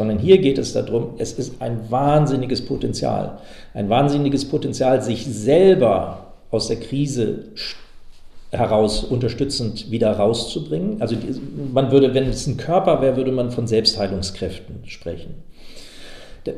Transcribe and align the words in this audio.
sondern 0.00 0.18
hier 0.18 0.38
geht 0.38 0.56
es 0.56 0.72
darum, 0.72 1.10
es 1.18 1.34
ist 1.34 1.60
ein 1.60 1.90
wahnsinniges 1.90 2.64
Potenzial, 2.64 3.36
ein 3.74 3.90
wahnsinniges 3.90 4.46
Potenzial, 4.46 5.02
sich 5.02 5.26
selber 5.26 6.32
aus 6.50 6.68
der 6.68 6.80
Krise 6.80 7.50
heraus 8.50 9.04
unterstützend 9.04 9.90
wieder 9.90 10.12
rauszubringen. 10.12 11.02
Also 11.02 11.16
man 11.74 11.92
würde, 11.92 12.14
wenn 12.14 12.26
es 12.30 12.46
ein 12.46 12.56
Körper 12.56 13.02
wäre, 13.02 13.18
würde 13.18 13.30
man 13.30 13.50
von 13.50 13.66
Selbstheilungskräften 13.66 14.86
sprechen. 14.86 15.34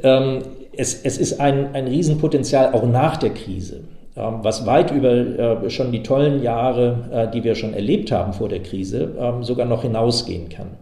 Ähm, 0.05 0.43
es, 0.77 1.03
es 1.03 1.19
ist 1.19 1.41
ein, 1.41 1.75
ein 1.75 1.89
Riesenpotenzial 1.89 2.73
auch 2.75 2.87
nach 2.87 3.17
der 3.17 3.31
Krise, 3.31 3.81
was 4.15 4.67
weit 4.67 4.93
über 4.93 5.11
äh, 5.65 5.69
schon 5.69 5.91
die 5.91 6.05
tollen 6.05 6.45
Jahre, 6.45 7.09
äh, 7.13 7.31
die 7.33 7.43
wir 7.43 7.57
schon 7.57 7.75
erlebt 7.75 8.13
haben 8.13 8.35
vor 8.35 8.49
der 8.49 8.61
Krise, 8.61 9.17
ähm, 9.19 9.43
sogar 9.43 9.67
noch 9.67 9.83
hinausgehen 9.83 10.49
kann. 10.49 10.77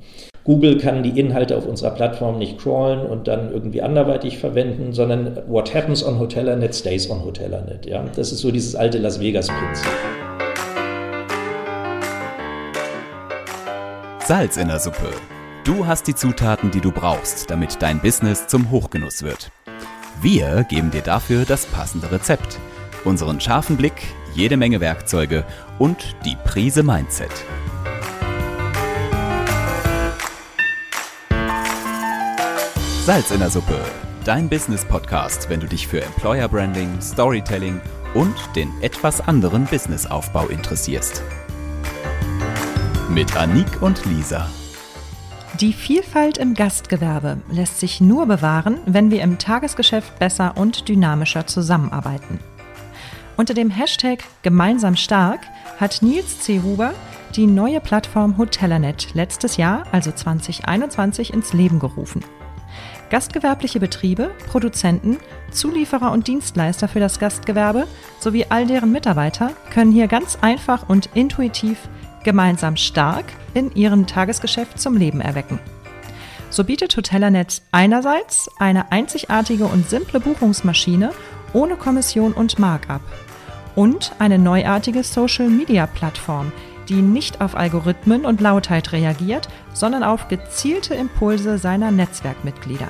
Google 0.51 0.79
kann 0.79 1.05
die 1.05 1.17
Inhalte 1.17 1.57
auf 1.57 1.65
unserer 1.65 1.93
Plattform 1.93 2.37
nicht 2.37 2.59
crawlen 2.59 3.07
und 3.07 3.29
dann 3.29 3.53
irgendwie 3.53 3.83
anderweitig 3.83 4.39
verwenden, 4.39 4.93
sondern 4.93 5.39
what 5.47 5.73
happens 5.73 6.05
on 6.05 6.19
Hotelernet 6.19 6.75
stays 6.75 7.09
on 7.09 7.25
Hotelernet. 7.25 7.87
Ja? 7.87 8.05
Das 8.17 8.33
ist 8.33 8.41
so 8.41 8.51
dieses 8.51 8.75
alte 8.75 8.99
Las 8.99 9.21
Vegas-Prinzip. 9.21 9.87
Salz 14.27 14.57
in 14.57 14.67
der 14.67 14.81
Suppe. 14.81 15.13
Du 15.63 15.87
hast 15.87 16.09
die 16.09 16.17
Zutaten, 16.17 16.73
die 16.73 16.81
du 16.81 16.91
brauchst, 16.91 17.49
damit 17.49 17.81
dein 17.81 18.01
Business 18.01 18.49
zum 18.49 18.73
Hochgenuss 18.73 19.23
wird. 19.23 19.53
Wir 20.21 20.67
geben 20.69 20.91
dir 20.91 21.03
dafür 21.03 21.45
das 21.47 21.67
passende 21.67 22.11
Rezept, 22.11 22.59
unseren 23.05 23.41
scharfen 23.41 23.77
Blick, 23.77 24.03
jede 24.35 24.57
Menge 24.57 24.81
Werkzeuge 24.81 25.45
und 25.79 26.17
die 26.25 26.37
Prise 26.43 26.83
Mindset. 26.83 27.31
Salz 33.11 33.33
in 33.33 33.41
der 33.41 33.51
Suppe, 33.51 33.77
dein 34.25 34.49
Business-Podcast, 34.49 35.51
wenn 35.51 35.59
du 35.59 35.67
dich 35.67 35.89
für 35.89 36.01
Employer 36.01 36.47
Branding, 36.47 37.01
Storytelling 37.01 37.81
und 38.15 38.37
den 38.55 38.71
etwas 38.83 39.21
anderen 39.21 39.65
Businessaufbau 39.65 40.47
interessierst 40.47 41.21
mit 43.09 43.37
Anik 43.37 43.83
und 43.83 44.07
Lisa. 44.07 44.49
Die 45.59 45.73
Vielfalt 45.73 46.39
im 46.39 46.55
Gastgewerbe 46.55 47.39
lässt 47.51 47.81
sich 47.81 48.01
nur 48.01 48.27
bewahren, 48.27 48.79
wenn 48.87 49.11
wir 49.11 49.23
im 49.23 49.39
Tagesgeschäft 49.39 50.21
besser 50.21 50.57
und 50.57 50.89
dynamischer 50.89 51.49
zusammenarbeiten. 51.49 52.39
Unter 53.37 53.55
dem 53.55 53.71
Hashtag 53.71 54.23
Gemeinsam 54.43 54.95
stark 54.95 55.41
hat 55.81 56.01
Nils 56.01 56.43
C. 56.43 56.61
Huber 56.63 56.95
die 57.35 57.49
neue 57.49 57.81
Plattform 57.81 58.39
Hotellanet 58.39 59.15
letztes 59.15 59.57
Jahr, 59.57 59.83
also 59.91 60.13
2021, 60.13 61.33
ins 61.33 61.53
Leben 61.53 61.81
gerufen. 61.81 62.23
Gastgewerbliche 63.11 63.81
Betriebe, 63.81 64.31
Produzenten, 64.49 65.19
Zulieferer 65.51 66.13
und 66.13 66.29
Dienstleister 66.29 66.87
für 66.87 67.01
das 67.01 67.19
Gastgewerbe 67.19 67.89
sowie 68.21 68.47
all 68.49 68.67
deren 68.67 68.93
Mitarbeiter 68.93 69.51
können 69.73 69.91
hier 69.91 70.07
ganz 70.07 70.39
einfach 70.41 70.89
und 70.89 71.11
intuitiv 71.15 71.89
gemeinsam 72.23 72.77
stark 72.77 73.25
in 73.53 73.75
ihrem 73.75 74.07
Tagesgeschäft 74.07 74.79
zum 74.79 74.97
Leben 74.97 75.21
erwecken. 75.21 75.59
So 76.51 76.65
bietet 76.65 76.97
Hotellanet 76.97 77.63
einerseits 77.73 78.49
eine 78.59 78.93
einzigartige 78.93 79.67
und 79.67 79.91
simple 79.91 80.21
Buchungsmaschine 80.21 81.11
ohne 81.53 81.77
Kommission 81.77 82.33
und 82.33 82.61
Markup 82.61 83.03
und 83.75 84.13
eine 84.19 84.39
neuartige 84.39 85.03
Social-Media-Plattform, 85.03 86.53
die 86.91 87.01
nicht 87.01 87.41
auf 87.41 87.57
Algorithmen 87.57 88.27
und 88.27 88.41
Lautheit 88.41 88.93
reagiert, 88.93 89.49
sondern 89.73 90.03
auf 90.03 90.29
gezielte 90.29 90.95
Impulse 90.95 91.57
seiner 91.57 91.91
Netzwerkmitglieder. 91.91 92.89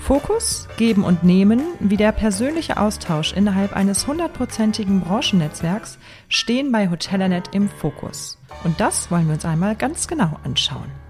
Fokus, 0.00 0.68
Geben 0.76 1.02
und 1.02 1.24
Nehmen 1.24 1.62
wie 1.80 1.96
der 1.96 2.12
persönliche 2.12 2.76
Austausch 2.76 3.32
innerhalb 3.32 3.74
eines 3.74 4.06
hundertprozentigen 4.06 5.00
Branchennetzwerks 5.00 5.98
stehen 6.28 6.70
bei 6.70 6.90
Hotellanet 6.90 7.48
im 7.54 7.70
Fokus. 7.70 8.38
Und 8.64 8.80
das 8.80 9.10
wollen 9.10 9.26
wir 9.26 9.34
uns 9.34 9.46
einmal 9.46 9.74
ganz 9.74 10.06
genau 10.06 10.38
anschauen. 10.44 11.03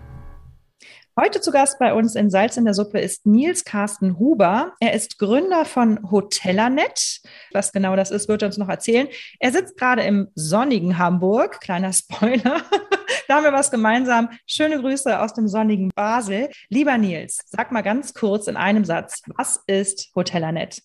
Heute 1.17 1.41
zu 1.41 1.53
Gast 1.53 1.79
bei 1.79 1.95
uns 1.95 2.17
in 2.17 2.29
Salz 2.29 2.57
in 2.57 2.65
der 2.65 2.75
Suppe 2.75 2.99
ist 2.99 3.25
Nils 3.25 3.65
Carsten 3.65 4.19
Huber. 4.19 4.73
Er 4.81 4.95
ist 4.95 5.17
Gründer 5.21 5.65
von 5.65 6.11
Hotellanet. 6.11 7.21
Was 7.53 7.71
genau 7.71 7.95
das 7.95 8.11
ist, 8.11 8.29
wird 8.29 8.43
er 8.43 8.47
uns 8.47 8.59
noch 8.59 8.69
erzählen. 8.69 9.07
Er 9.39 9.53
sitzt 9.53 9.77
gerade 9.77 10.03
im 10.03 10.27
sonnigen 10.35 10.99
Hamburg. 10.99 11.61
Kleiner 11.61 11.93
Spoiler. 11.93 12.63
da 13.29 13.37
haben 13.37 13.45
wir 13.45 13.53
was 13.53 13.71
gemeinsam. 13.71 14.31
Schöne 14.45 14.81
Grüße 14.81 15.21
aus 15.21 15.35
dem 15.35 15.47
sonnigen 15.47 15.91
Basel. 15.95 16.49
Lieber 16.69 16.99
Nils, 16.99 17.39
sag 17.47 17.71
mal 17.71 17.83
ganz 17.83 18.13
kurz 18.13 18.49
in 18.49 18.57
einem 18.57 18.85
Satz, 18.85 19.23
was 19.37 19.63
ist 19.69 20.11
Hotellanet? 20.17 20.83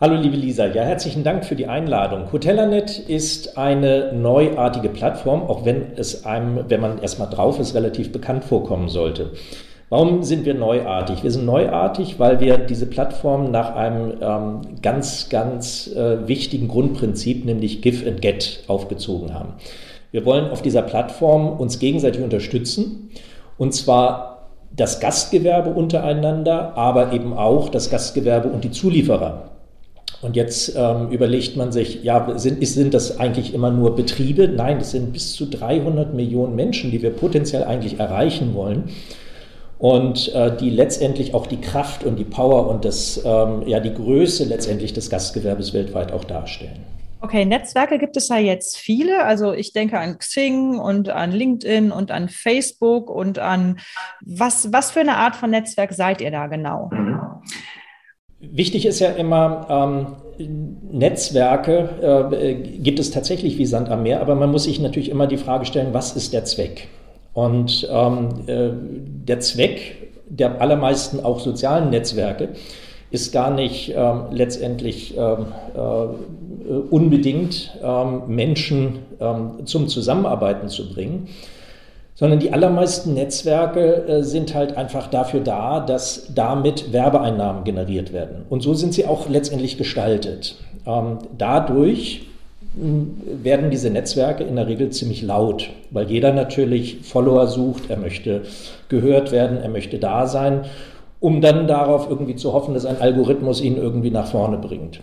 Hallo 0.00 0.14
liebe 0.14 0.36
Lisa, 0.36 0.66
ja 0.66 0.84
herzlichen 0.84 1.24
Dank 1.24 1.44
für 1.44 1.56
die 1.56 1.66
Einladung. 1.66 2.30
Hotellanet 2.30 3.00
ist 3.00 3.58
eine 3.58 4.12
neuartige 4.12 4.90
Plattform, 4.90 5.42
auch 5.42 5.64
wenn 5.64 5.96
es 5.96 6.24
einem, 6.24 6.70
wenn 6.70 6.80
man 6.80 6.98
erstmal 6.98 7.30
drauf 7.30 7.58
ist, 7.58 7.74
relativ 7.74 8.12
bekannt 8.12 8.44
vorkommen 8.44 8.88
sollte. 8.88 9.32
Warum 9.92 10.22
sind 10.22 10.46
wir 10.46 10.54
neuartig? 10.54 11.22
Wir 11.22 11.30
sind 11.30 11.44
neuartig, 11.44 12.18
weil 12.18 12.40
wir 12.40 12.56
diese 12.56 12.86
Plattform 12.86 13.50
nach 13.50 13.74
einem 13.74 14.14
ähm, 14.22 14.60
ganz, 14.80 15.28
ganz 15.28 15.86
äh, 15.88 16.26
wichtigen 16.26 16.66
Grundprinzip, 16.66 17.44
nämlich 17.44 17.82
Give 17.82 18.08
and 18.08 18.22
Get, 18.22 18.64
aufgezogen 18.68 19.34
haben. 19.34 19.50
Wir 20.10 20.24
wollen 20.24 20.48
auf 20.48 20.62
dieser 20.62 20.80
Plattform 20.80 21.60
uns 21.60 21.78
gegenseitig 21.78 22.22
unterstützen 22.22 23.10
und 23.58 23.74
zwar 23.74 24.48
das 24.74 24.98
Gastgewerbe 24.98 25.68
untereinander, 25.68 26.74
aber 26.74 27.12
eben 27.12 27.34
auch 27.34 27.68
das 27.68 27.90
Gastgewerbe 27.90 28.48
und 28.48 28.64
die 28.64 28.70
Zulieferer. 28.70 29.50
Und 30.22 30.36
jetzt 30.36 30.74
ähm, 30.74 31.10
überlegt 31.10 31.58
man 31.58 31.70
sich, 31.70 32.02
ja, 32.02 32.38
sind, 32.38 32.66
sind 32.66 32.94
das 32.94 33.20
eigentlich 33.20 33.52
immer 33.52 33.70
nur 33.70 33.94
Betriebe? 33.94 34.48
Nein, 34.48 34.78
das 34.78 34.92
sind 34.92 35.12
bis 35.12 35.34
zu 35.34 35.44
300 35.50 36.14
Millionen 36.14 36.56
Menschen, 36.56 36.90
die 36.90 37.02
wir 37.02 37.10
potenziell 37.10 37.64
eigentlich 37.64 38.00
erreichen 38.00 38.54
wollen 38.54 38.84
und 39.82 40.32
äh, 40.32 40.56
die 40.56 40.70
letztendlich 40.70 41.34
auch 41.34 41.48
die 41.48 41.60
Kraft 41.60 42.04
und 42.04 42.16
die 42.16 42.24
Power 42.24 42.68
und 42.68 42.84
das, 42.84 43.20
ähm, 43.24 43.64
ja, 43.66 43.80
die 43.80 43.92
Größe 43.92 44.44
letztendlich 44.44 44.92
des 44.92 45.10
Gastgewerbes 45.10 45.74
weltweit 45.74 46.12
auch 46.12 46.22
darstellen. 46.22 46.84
Okay, 47.20 47.44
Netzwerke 47.44 47.98
gibt 47.98 48.16
es 48.16 48.28
ja 48.28 48.38
jetzt 48.38 48.76
viele. 48.76 49.24
Also 49.24 49.52
ich 49.52 49.72
denke 49.72 49.98
an 49.98 50.18
Xing 50.18 50.78
und 50.78 51.08
an 51.08 51.32
LinkedIn 51.32 51.90
und 51.90 52.12
an 52.12 52.28
Facebook 52.28 53.10
und 53.10 53.40
an 53.40 53.80
was, 54.24 54.72
was 54.72 54.92
für 54.92 55.00
eine 55.00 55.16
Art 55.16 55.34
von 55.34 55.50
Netzwerk 55.50 55.92
seid 55.92 56.20
ihr 56.20 56.30
da 56.30 56.46
genau? 56.46 56.92
Wichtig 58.38 58.86
ist 58.86 59.00
ja 59.00 59.10
immer, 59.10 59.66
ähm, 60.38 60.76
Netzwerke 60.92 62.30
äh, 62.32 62.54
gibt 62.54 63.00
es 63.00 63.10
tatsächlich 63.10 63.58
wie 63.58 63.66
Sand 63.66 63.88
am 63.88 64.04
Meer, 64.04 64.20
aber 64.20 64.36
man 64.36 64.52
muss 64.52 64.62
sich 64.62 64.78
natürlich 64.78 65.08
immer 65.08 65.26
die 65.26 65.38
Frage 65.38 65.64
stellen, 65.64 65.92
was 65.92 66.14
ist 66.14 66.32
der 66.32 66.44
Zweck? 66.44 66.86
Und 67.34 67.88
ähm, 67.90 68.28
äh, 68.46 68.70
der 69.26 69.40
Zweck 69.40 70.02
der 70.32 70.60
allermeisten 70.60 71.22
auch 71.24 71.40
sozialen 71.40 71.90
Netzwerke 71.90 72.50
ist 73.10 73.32
gar 73.32 73.50
nicht 73.50 73.92
ähm, 73.94 74.24
letztendlich 74.30 75.14
ähm, 75.16 75.46
äh, 75.74 76.72
unbedingt 76.90 77.78
ähm, 77.82 78.22
Menschen 78.28 79.00
ähm, 79.20 79.66
zum 79.66 79.88
Zusammenarbeiten 79.88 80.68
zu 80.68 80.90
bringen, 80.90 81.28
sondern 82.14 82.40
die 82.40 82.52
allermeisten 82.54 83.12
Netzwerke 83.12 84.06
äh, 84.06 84.22
sind 84.22 84.54
halt 84.54 84.78
einfach 84.78 85.08
dafür 85.08 85.40
da, 85.40 85.80
dass 85.80 86.32
damit 86.34 86.92
Werbeeinnahmen 86.94 87.64
generiert 87.64 88.14
werden. 88.14 88.46
Und 88.48 88.62
so 88.62 88.72
sind 88.72 88.94
sie 88.94 89.06
auch 89.06 89.28
letztendlich 89.28 89.76
gestaltet. 89.76 90.56
Ähm, 90.86 91.18
dadurch 91.36 92.22
werden 92.74 93.70
diese 93.70 93.90
Netzwerke 93.90 94.44
in 94.44 94.56
der 94.56 94.66
Regel 94.66 94.90
ziemlich 94.90 95.22
laut, 95.22 95.68
weil 95.90 96.10
jeder 96.10 96.32
natürlich 96.32 96.98
Follower 97.02 97.46
sucht, 97.46 97.90
er 97.90 97.98
möchte 97.98 98.42
gehört 98.88 99.30
werden, 99.30 99.58
er 99.58 99.68
möchte 99.68 99.98
da 99.98 100.26
sein, 100.26 100.62
um 101.20 101.40
dann 101.40 101.66
darauf 101.66 102.08
irgendwie 102.08 102.36
zu 102.36 102.52
hoffen, 102.52 102.74
dass 102.74 102.86
ein 102.86 103.00
Algorithmus 103.00 103.60
ihn 103.60 103.76
irgendwie 103.76 104.10
nach 104.10 104.26
vorne 104.26 104.56
bringt. 104.56 105.00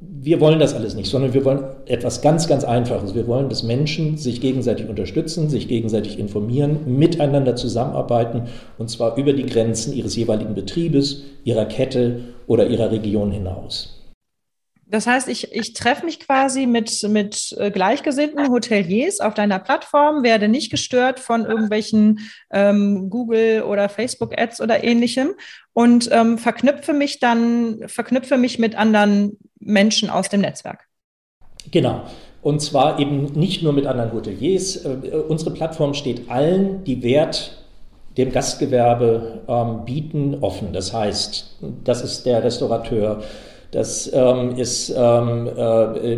Wir 0.00 0.40
wollen 0.40 0.58
das 0.58 0.74
alles 0.74 0.94
nicht, 0.94 1.10
sondern 1.10 1.34
wir 1.34 1.44
wollen 1.44 1.64
etwas 1.84 2.22
ganz, 2.22 2.48
ganz 2.48 2.64
Einfaches. 2.64 3.14
Wir 3.14 3.26
wollen, 3.26 3.50
dass 3.50 3.62
Menschen 3.62 4.16
sich 4.16 4.40
gegenseitig 4.40 4.88
unterstützen, 4.88 5.50
sich 5.50 5.68
gegenseitig 5.68 6.18
informieren, 6.18 6.78
miteinander 6.98 7.56
zusammenarbeiten 7.56 8.44
und 8.78 8.88
zwar 8.88 9.18
über 9.18 9.34
die 9.34 9.44
Grenzen 9.44 9.92
ihres 9.92 10.16
jeweiligen 10.16 10.54
Betriebes, 10.54 11.24
ihrer 11.44 11.66
Kette 11.66 12.20
oder 12.46 12.68
ihrer 12.68 12.90
Region 12.90 13.32
hinaus. 13.32 13.99
Das 14.90 15.06
heißt, 15.06 15.28
ich, 15.28 15.52
ich 15.52 15.72
treffe 15.72 16.04
mich 16.04 16.18
quasi 16.18 16.66
mit, 16.66 17.02
mit 17.08 17.54
äh, 17.58 17.70
gleichgesinnten 17.70 18.50
Hoteliers 18.50 19.20
auf 19.20 19.34
deiner 19.34 19.60
Plattform, 19.60 20.24
werde 20.24 20.48
nicht 20.48 20.70
gestört 20.70 21.20
von 21.20 21.44
irgendwelchen 21.46 22.18
ähm, 22.52 23.08
Google 23.08 23.62
oder 23.62 23.88
Facebook 23.88 24.36
Ads 24.36 24.60
oder 24.60 24.82
ähnlichem 24.82 25.34
und 25.72 26.08
ähm, 26.10 26.38
verknüpfe 26.38 26.92
mich 26.92 27.20
dann, 27.20 27.78
verknüpfe 27.86 28.36
mich 28.36 28.58
mit 28.58 28.74
anderen 28.74 29.38
Menschen 29.60 30.10
aus 30.10 30.28
dem 30.28 30.40
Netzwerk. 30.40 30.86
Genau. 31.70 32.02
Und 32.42 32.60
zwar 32.60 32.98
eben 32.98 33.26
nicht 33.26 33.62
nur 33.62 33.72
mit 33.72 33.86
anderen 33.86 34.12
Hoteliers. 34.12 34.84
Äh, 34.84 34.88
unsere 35.28 35.52
Plattform 35.52 35.94
steht 35.94 36.28
allen, 36.28 36.82
die 36.82 37.02
Wert 37.04 37.64
dem 38.16 38.32
Gastgewerbe 38.32 39.42
ähm, 39.46 39.84
bieten, 39.84 40.38
offen. 40.40 40.72
Das 40.72 40.92
heißt, 40.92 41.58
das 41.84 42.02
ist 42.02 42.26
der 42.26 42.42
Restaurateur, 42.42 43.22
das 43.70 44.10
ähm, 44.12 44.56
ist 44.56 44.92
ähm, 44.96 45.48
äh, 45.56 46.16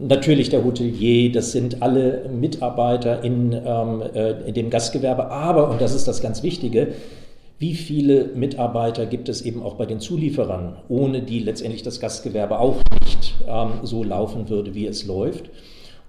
natürlich 0.00 0.50
der 0.50 0.62
Hotelier, 0.62 1.32
das 1.32 1.52
sind 1.52 1.82
alle 1.82 2.28
Mitarbeiter 2.28 3.24
in, 3.24 3.52
ähm, 3.52 4.02
äh, 4.14 4.32
in 4.46 4.54
dem 4.54 4.68
Gastgewerbe, 4.68 5.30
aber, 5.30 5.70
und 5.70 5.80
das 5.80 5.94
ist 5.94 6.06
das 6.06 6.20
ganz 6.20 6.42
Wichtige, 6.42 6.88
wie 7.58 7.74
viele 7.74 8.30
Mitarbeiter 8.34 9.06
gibt 9.06 9.28
es 9.28 9.42
eben 9.42 9.62
auch 9.62 9.74
bei 9.74 9.86
den 9.86 10.00
Zulieferern, 10.00 10.76
ohne 10.88 11.22
die 11.22 11.38
letztendlich 11.38 11.82
das 11.82 12.00
Gastgewerbe 12.00 12.58
auch 12.58 12.76
nicht 13.04 13.34
ähm, 13.48 13.70
so 13.84 14.02
laufen 14.02 14.50
würde, 14.50 14.74
wie 14.74 14.86
es 14.86 15.06
läuft. 15.06 15.48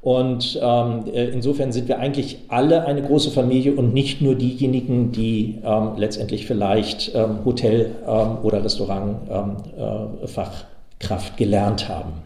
Und 0.01 0.59
ähm, 0.61 1.05
äh, 1.13 1.27
insofern 1.27 1.71
sind 1.71 1.87
wir 1.87 1.99
eigentlich 1.99 2.39
alle 2.49 2.85
eine 2.85 3.03
große 3.03 3.31
Familie 3.31 3.73
und 3.73 3.93
nicht 3.93 4.21
nur 4.21 4.35
diejenigen, 4.35 5.13
die 5.13 5.59
ähm, 5.63 5.91
letztendlich 5.95 6.45
vielleicht 6.45 7.15
ähm, 7.15 7.45
Hotel- 7.45 7.91
ähm, 8.05 8.39
oder 8.43 8.65
Restaurantfachkraft 8.65 10.65
ähm, 10.65 10.72
äh, 11.09 11.17
gelernt 11.37 11.89
haben. 11.89 12.23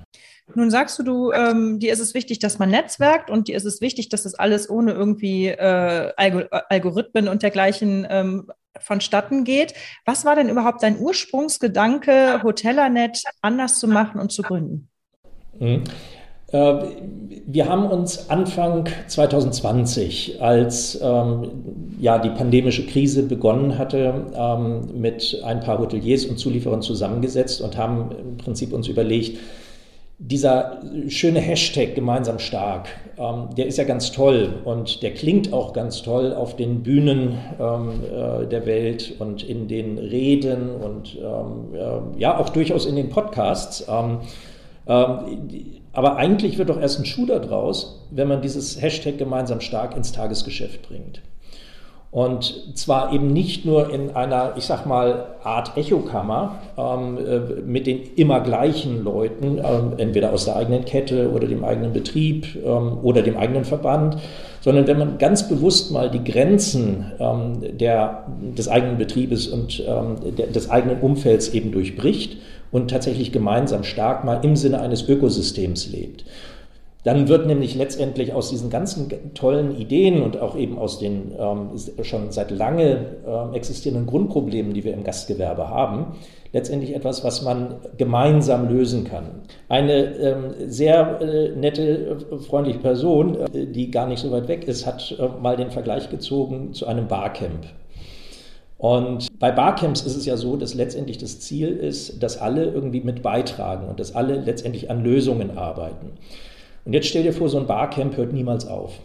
Nun 0.55 0.71
sagst 0.71 0.97
du, 0.97 1.03
du 1.03 1.31
ähm, 1.33 1.79
dir 1.79 1.91
ist 1.91 1.99
es 1.99 2.13
wichtig, 2.13 2.39
dass 2.39 2.57
man 2.57 2.69
netzwerkt 2.69 3.29
und 3.29 3.47
dir 3.47 3.57
ist 3.57 3.65
es 3.65 3.81
wichtig, 3.81 4.09
dass 4.09 4.23
das 4.23 4.35
alles 4.35 4.69
ohne 4.69 4.93
irgendwie 4.93 5.47
äh, 5.47 6.13
Algorithmen 6.15 7.27
und 7.27 7.43
dergleichen 7.43 8.07
ähm, 8.09 8.49
vonstatten 8.79 9.43
geht. 9.43 9.73
Was 10.05 10.23
war 10.23 10.35
denn 10.35 10.49
überhaupt 10.49 10.83
dein 10.83 10.99
Ursprungsgedanke, 10.99 12.41
Hotellanet 12.43 13.23
anders 13.41 13.79
zu 13.79 13.87
machen 13.87 14.21
und 14.21 14.31
zu 14.31 14.41
gründen? 14.41 14.89
Mhm. 15.59 15.83
Äh, 16.51 16.73
wir 17.49 17.67
haben 17.69 17.87
uns 17.87 18.29
Anfang 18.29 18.89
2020, 19.07 20.41
als 20.41 20.99
ähm, 21.01 21.49
ja, 21.99 22.19
die 22.19 22.29
pandemische 22.29 22.85
Krise 22.85 23.23
begonnen 23.23 23.77
hatte, 23.77 24.25
ähm, 24.33 24.99
mit 24.99 25.41
ein 25.43 25.61
paar 25.61 25.79
Hoteliers 25.79 26.25
und 26.25 26.37
Zulieferern 26.39 26.81
zusammengesetzt 26.81 27.61
und 27.61 27.77
haben 27.77 28.11
im 28.11 28.37
Prinzip 28.37 28.73
uns 28.73 28.87
überlegt, 28.87 29.39
dieser 30.19 30.81
schöne 31.09 31.39
Hashtag 31.39 31.93
gemeinsam 31.93 32.39
stark, 32.39 32.87
ähm, 33.19 33.49
der 33.55 33.67
ist 33.67 33.77
ja 33.77 33.83
ganz 33.83 34.11
toll 34.11 34.61
und 34.65 35.03
der 35.03 35.13
klingt 35.13 35.53
auch 35.53 35.73
ganz 35.73 36.01
toll 36.01 36.33
auf 36.33 36.55
den 36.55 36.81
Bühnen 36.81 37.37
ähm, 37.59 38.01
äh, 38.03 38.47
der 38.47 38.65
Welt 38.65 39.13
und 39.19 39.43
in 39.43 39.67
den 39.67 39.99
Reden 39.99 40.71
und 40.71 41.17
ähm, 41.17 41.75
äh, 41.75 42.19
ja 42.19 42.39
auch 42.39 42.49
durchaus 42.49 42.85
in 42.87 42.95
den 42.95 43.09
Podcasts. 43.09 43.85
Ähm, 43.87 44.19
aber 45.97 46.17
eigentlich 46.17 46.59
wird 46.59 46.69
doch 46.69 46.79
erst 46.79 46.99
ein 46.99 47.05
Schuh 47.05 47.25
daraus, 47.25 48.05
wenn 48.11 48.27
man 48.27 48.43
dieses 48.43 48.79
Hashtag 48.79 49.17
gemeinsam 49.17 49.61
stark 49.61 49.97
ins 49.97 50.11
Tagesgeschäft 50.11 50.87
bringt. 50.87 51.23
Und 52.11 52.77
zwar 52.77 53.11
eben 53.13 53.33
nicht 53.33 53.65
nur 53.65 53.91
in 53.91 54.15
einer, 54.15 54.53
ich 54.57 54.65
sag 54.65 54.85
mal, 54.85 55.37
Art 55.43 55.75
Echokammer 55.75 56.59
ähm, 56.77 57.17
äh, 57.17 57.39
mit 57.61 57.87
den 57.87 58.13
immer 58.15 58.41
gleichen 58.41 59.03
Leuten, 59.03 59.57
ähm, 59.57 59.93
entweder 59.97 60.33
aus 60.33 60.45
der 60.45 60.55
eigenen 60.55 60.85
Kette 60.85 61.31
oder 61.31 61.47
dem 61.47 61.63
eigenen 61.63 61.93
Betrieb 61.93 62.45
ähm, 62.63 62.99
oder 63.01 63.23
dem 63.23 63.35
eigenen 63.35 63.65
Verband, 63.65 64.17
sondern 64.61 64.85
wenn 64.85 64.99
man 64.99 65.17
ganz 65.17 65.49
bewusst 65.49 65.91
mal 65.91 66.11
die 66.11 66.23
Grenzen 66.23 67.11
ähm, 67.19 67.77
der, 67.79 68.27
des 68.55 68.67
eigenen 68.69 68.99
Betriebes 68.99 69.47
und 69.47 69.83
ähm, 69.87 70.35
der, 70.37 70.45
des 70.45 70.69
eigenen 70.69 70.99
Umfelds 71.01 71.49
eben 71.49 71.71
durchbricht 71.71 72.37
und 72.71 72.89
tatsächlich 72.89 73.31
gemeinsam 73.31 73.83
stark 73.83 74.23
mal 74.23 74.43
im 74.43 74.55
Sinne 74.55 74.81
eines 74.81 75.07
Ökosystems 75.07 75.89
lebt. 75.89 76.25
Dann 77.07 77.29
wird 77.29 77.47
nämlich 77.47 77.73
letztendlich 77.73 78.33
aus 78.33 78.49
diesen 78.49 78.69
ganzen 78.69 79.33
tollen 79.33 79.77
Ideen 79.77 80.21
und 80.21 80.41
auch 80.41 80.57
eben 80.57 80.77
aus 80.77 80.99
den 80.99 81.31
ähm, 81.39 81.69
schon 82.03 82.31
seit 82.31 82.51
lange 82.51 83.05
ähm, 83.25 83.53
existierenden 83.53 84.05
Grundproblemen, 84.07 84.73
die 84.73 84.83
wir 84.83 84.93
im 84.93 85.05
Gastgewerbe 85.05 85.69
haben, 85.69 86.17
letztendlich 86.51 86.93
etwas, 86.93 87.23
was 87.23 87.43
man 87.43 87.75
gemeinsam 87.97 88.67
lösen 88.67 89.05
kann. 89.05 89.43
Eine 89.69 90.15
ähm, 90.15 90.43
sehr 90.67 91.21
äh, 91.21 91.55
nette, 91.55 92.17
äh, 92.29 92.37
freundliche 92.39 92.79
Person, 92.79 93.37
äh, 93.53 93.67
die 93.67 93.89
gar 93.89 94.07
nicht 94.07 94.19
so 94.19 94.29
weit 94.31 94.49
weg 94.49 94.67
ist, 94.67 94.85
hat 94.85 95.15
äh, 95.17 95.41
mal 95.41 95.55
den 95.55 95.71
Vergleich 95.71 96.09
gezogen 96.09 96.73
zu 96.73 96.87
einem 96.87 97.07
Barcamp. 97.07 97.67
Und 98.77 99.27
bei 99.39 99.51
Barcamps 99.51 100.01
ist 100.01 100.15
es 100.15 100.25
ja 100.25 100.37
so, 100.37 100.55
dass 100.55 100.75
letztendlich 100.75 101.17
das 101.17 101.39
Ziel 101.39 101.69
ist, 101.69 102.21
dass 102.21 102.37
alle 102.37 102.65
irgendwie 102.65 103.01
mit 103.01 103.23
beitragen 103.23 103.87
und 103.87 103.99
dass 103.99 104.15
alle 104.15 104.35
letztendlich 104.39 104.91
an 104.91 105.03
Lösungen 105.03 105.57
arbeiten. 105.57 106.11
Und 106.85 106.93
jetzt 106.93 107.07
stell 107.07 107.23
dir 107.23 107.33
vor, 107.33 107.49
so 107.49 107.57
ein 107.57 107.67
Barcamp 107.67 108.15
hört 108.17 108.33
niemals 108.33 108.67
auf. 108.67 108.99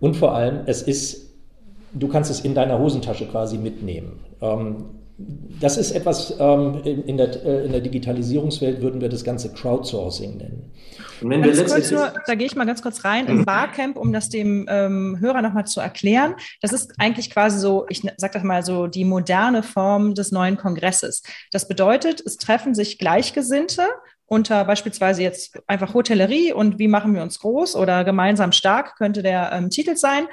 Und 0.00 0.16
vor 0.16 0.34
allem, 0.34 0.60
es 0.66 0.82
ist, 0.82 1.30
du 1.92 2.08
kannst 2.08 2.30
es 2.30 2.40
in 2.40 2.54
deiner 2.54 2.78
Hosentasche 2.78 3.26
quasi 3.26 3.58
mitnehmen. 3.58 4.20
Ähm, 4.40 4.86
das 5.18 5.78
ist 5.78 5.92
etwas, 5.92 6.34
ähm, 6.38 6.82
in, 6.84 7.16
der, 7.16 7.42
äh, 7.44 7.64
in 7.64 7.72
der 7.72 7.80
Digitalisierungswelt 7.80 8.82
würden 8.82 9.00
wir 9.00 9.08
das 9.08 9.24
Ganze 9.24 9.50
Crowdsourcing 9.50 10.36
nennen. 10.36 10.72
Und 11.22 11.30
wenn 11.30 11.42
wir 11.42 11.52
kurz 11.64 11.90
nur, 11.90 12.12
da 12.26 12.34
gehe 12.34 12.46
ich 12.46 12.56
mal 12.56 12.66
ganz 12.66 12.82
kurz 12.82 13.04
rein, 13.04 13.26
im 13.26 13.46
Barcamp, 13.46 13.96
um 13.96 14.12
das 14.12 14.28
dem 14.28 14.66
ähm, 14.68 15.16
Hörer 15.18 15.40
nochmal 15.40 15.66
zu 15.66 15.80
erklären. 15.80 16.34
Das 16.60 16.74
ist 16.74 16.92
eigentlich 16.98 17.30
quasi 17.30 17.58
so, 17.58 17.86
ich 17.88 18.02
sage 18.18 18.34
das 18.34 18.42
mal 18.42 18.62
so, 18.62 18.86
die 18.86 19.06
moderne 19.06 19.62
Form 19.62 20.14
des 20.14 20.32
neuen 20.32 20.58
Kongresses. 20.58 21.22
Das 21.52 21.66
bedeutet, 21.66 22.20
es 22.20 22.36
treffen 22.36 22.74
sich 22.74 22.98
Gleichgesinnte 22.98 23.82
unter 24.26 24.64
beispielsweise 24.64 25.22
jetzt 25.22 25.58
einfach 25.68 25.94
Hotellerie 25.94 26.52
und 26.52 26.78
wie 26.78 26.88
machen 26.88 27.14
wir 27.14 27.22
uns 27.22 27.38
groß 27.38 27.76
oder 27.76 28.04
gemeinsam 28.04 28.52
stark 28.52 28.96
könnte 28.96 29.22
der 29.22 29.52
ähm, 29.52 29.70
Titel 29.70 29.96
sein. 29.96 30.26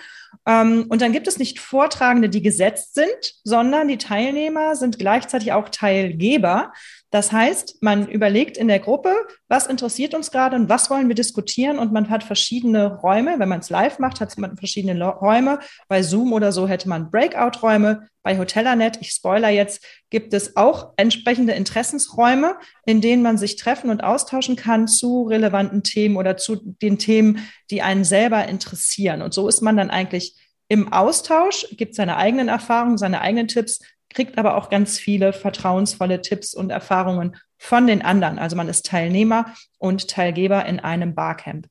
Ähm, 0.47 0.85
und 0.89 1.01
dann 1.01 1.11
gibt 1.11 1.27
es 1.27 1.37
nicht 1.37 1.59
Vortragende, 1.59 2.29
die 2.29 2.41
gesetzt 2.41 2.95
sind, 2.95 3.35
sondern 3.43 3.87
die 3.87 3.99
Teilnehmer 3.99 4.75
sind 4.75 4.97
gleichzeitig 4.97 5.53
auch 5.53 5.69
Teilgeber. 5.69 6.73
Das 7.13 7.31
heißt, 7.31 7.77
man 7.81 8.07
überlegt 8.07 8.57
in 8.57 8.67
der 8.67 8.79
Gruppe, 8.79 9.13
was 9.47 9.67
interessiert 9.67 10.15
uns 10.15 10.31
gerade 10.31 10.55
und 10.55 10.67
was 10.67 10.89
wollen 10.89 11.09
wir 11.09 11.15
diskutieren 11.15 11.77
und 11.77 11.93
man 11.93 12.09
hat 12.09 12.23
verschiedene 12.23 12.95
Räume. 13.01 13.37
Wenn 13.37 13.49
man 13.49 13.59
es 13.59 13.69
live 13.69 13.99
macht, 13.99 14.19
hat 14.19 14.35
man 14.39 14.57
verschiedene 14.57 14.99
Räume. 15.07 15.59
Bei 15.87 16.01
Zoom 16.01 16.33
oder 16.33 16.51
so 16.51 16.67
hätte 16.67 16.89
man 16.89 17.11
Breakout-Räume. 17.11 18.07
Bei 18.23 18.39
Hotellanet, 18.39 18.97
ich 18.99 19.11
spoiler 19.11 19.49
jetzt, 19.49 19.85
gibt 20.09 20.33
es 20.33 20.55
auch 20.55 20.93
entsprechende 20.97 21.53
Interessensräume, 21.53 22.55
in 22.87 22.99
denen 22.99 23.21
man 23.21 23.37
sich 23.37 23.57
treffen 23.57 23.91
und 23.91 24.03
austauschen 24.03 24.55
kann 24.55 24.87
zu 24.87 25.27
relevanten 25.27 25.83
Themen 25.83 26.17
oder 26.17 26.35
zu 26.35 26.55
den 26.81 26.97
Themen, 26.97 27.47
die 27.69 27.83
einen 27.83 28.05
selber 28.05 28.47
interessieren. 28.47 29.21
Und 29.21 29.35
so 29.35 29.47
ist 29.47 29.61
man 29.61 29.77
dann 29.77 29.91
eigentlich 29.91 30.35
im 30.67 30.91
Austausch, 30.91 31.67
gibt 31.77 31.93
seine 31.93 32.17
eigenen 32.17 32.47
Erfahrungen, 32.47 32.97
seine 32.97 33.21
eigenen 33.21 33.47
Tipps, 33.47 33.81
kriegt 34.13 34.37
aber 34.37 34.57
auch 34.57 34.69
ganz 34.69 34.99
viele 34.99 35.33
vertrauensvolle 35.33 36.21
Tipps 36.21 36.53
und 36.53 36.69
Erfahrungen 36.69 37.35
von 37.57 37.87
den 37.87 38.01
anderen. 38.01 38.39
Also 38.39 38.55
man 38.55 38.69
ist 38.69 38.85
Teilnehmer 38.85 39.45
und 39.77 40.07
Teilgeber 40.07 40.65
in 40.65 40.79
einem 40.79 41.15
Barcamp. 41.15 41.67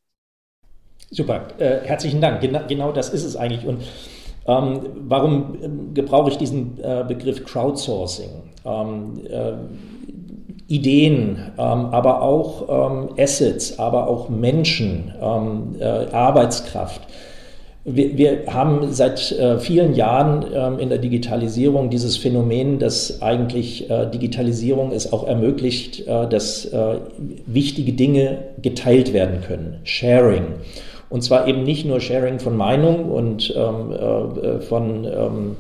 Super, 1.11 1.49
äh, 1.59 1.81
herzlichen 1.87 2.21
Dank. 2.21 2.41
Genau, 2.41 2.63
genau 2.67 2.93
das 2.93 3.11
ist 3.11 3.25
es 3.25 3.37
eigentlich. 3.37 3.67
Und 3.67 3.83
ähm, 4.47 4.81
warum 4.95 5.59
ähm, 5.63 5.95
gebrauche 5.95 6.31
ich 6.31 6.39
diesen 6.39 6.79
äh, 6.83 7.05
Begriff 7.07 7.45
Crowdsourcing? 7.45 8.31
Ähm, 8.65 9.21
äh, 9.29 9.53
Ideen, 10.69 11.53
ähm, 11.59 11.87
aber 11.87 12.23
auch 12.23 12.91
ähm, 12.91 13.11
Assets, 13.19 13.79
aber 13.79 14.09
auch 14.09 14.31
Menschen, 14.31 15.13
ähm, 15.21 15.77
äh, 15.79 15.85
Arbeitskraft 16.13 17.03
wir, 17.85 18.17
wir 18.17 18.45
haben 18.47 18.93
seit 18.93 19.33
äh, 19.33 19.59
vielen 19.59 19.95
Jahren 19.95 20.47
ähm, 20.55 20.79
in 20.79 20.89
der 20.89 20.99
Digitalisierung 20.99 21.91
dieses 21.91 22.17
Phänomen, 22.17 22.79
dass 22.79 23.21
eigentlich 23.23 23.91
äh, 23.91 24.09
Digitalisierung 24.09 24.93
es 24.93 25.13
auch 25.13 25.27
ermöglicht, 25.27 26.07
äh, 26.07 26.29
dass 26.29 26.65
äh, 26.67 26.97
wichtige 27.47 27.93
Dinge 27.93 28.39
geteilt 28.63 29.13
werden 29.13 29.41
können. 29.41 29.81
Sharing. 29.83 30.45
Und 31.11 31.23
zwar 31.23 31.47
eben 31.47 31.65
nicht 31.65 31.85
nur 31.85 32.01
Sharing 32.01 32.39
von 32.39 32.57
Meinung 32.57 33.11
und 33.11 33.53
ähm, 33.55 33.93
äh, 33.93 34.61
von 34.61 35.05
ähm, 35.05 35.57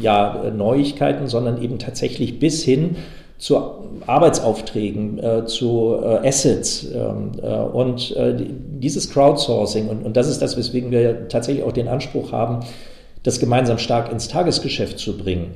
ja, 0.00 0.50
Neuigkeiten, 0.56 1.26
sondern 1.26 1.60
eben 1.60 1.78
tatsächlich 1.78 2.38
bis 2.38 2.62
hin 2.62 2.96
zu 3.38 3.56
Arbeitsaufträgen, 4.06 5.18
äh, 5.18 5.46
zu 5.46 5.96
äh, 6.02 6.28
Assets 6.28 6.86
ähm, 6.92 7.32
äh, 7.40 7.46
und 7.46 8.14
äh, 8.16 8.34
dieses 8.36 9.10
Crowdsourcing 9.10 9.88
und, 9.88 10.04
und 10.04 10.16
das 10.16 10.28
ist 10.28 10.42
das, 10.42 10.56
weswegen 10.56 10.90
wir 10.90 11.28
tatsächlich 11.28 11.64
auch 11.64 11.72
den 11.72 11.88
Anspruch 11.88 12.32
haben, 12.32 12.60
das 13.22 13.38
gemeinsam 13.38 13.78
stark 13.78 14.10
ins 14.10 14.28
Tagesgeschäft 14.28 14.98
zu 14.98 15.16
bringen. 15.16 15.54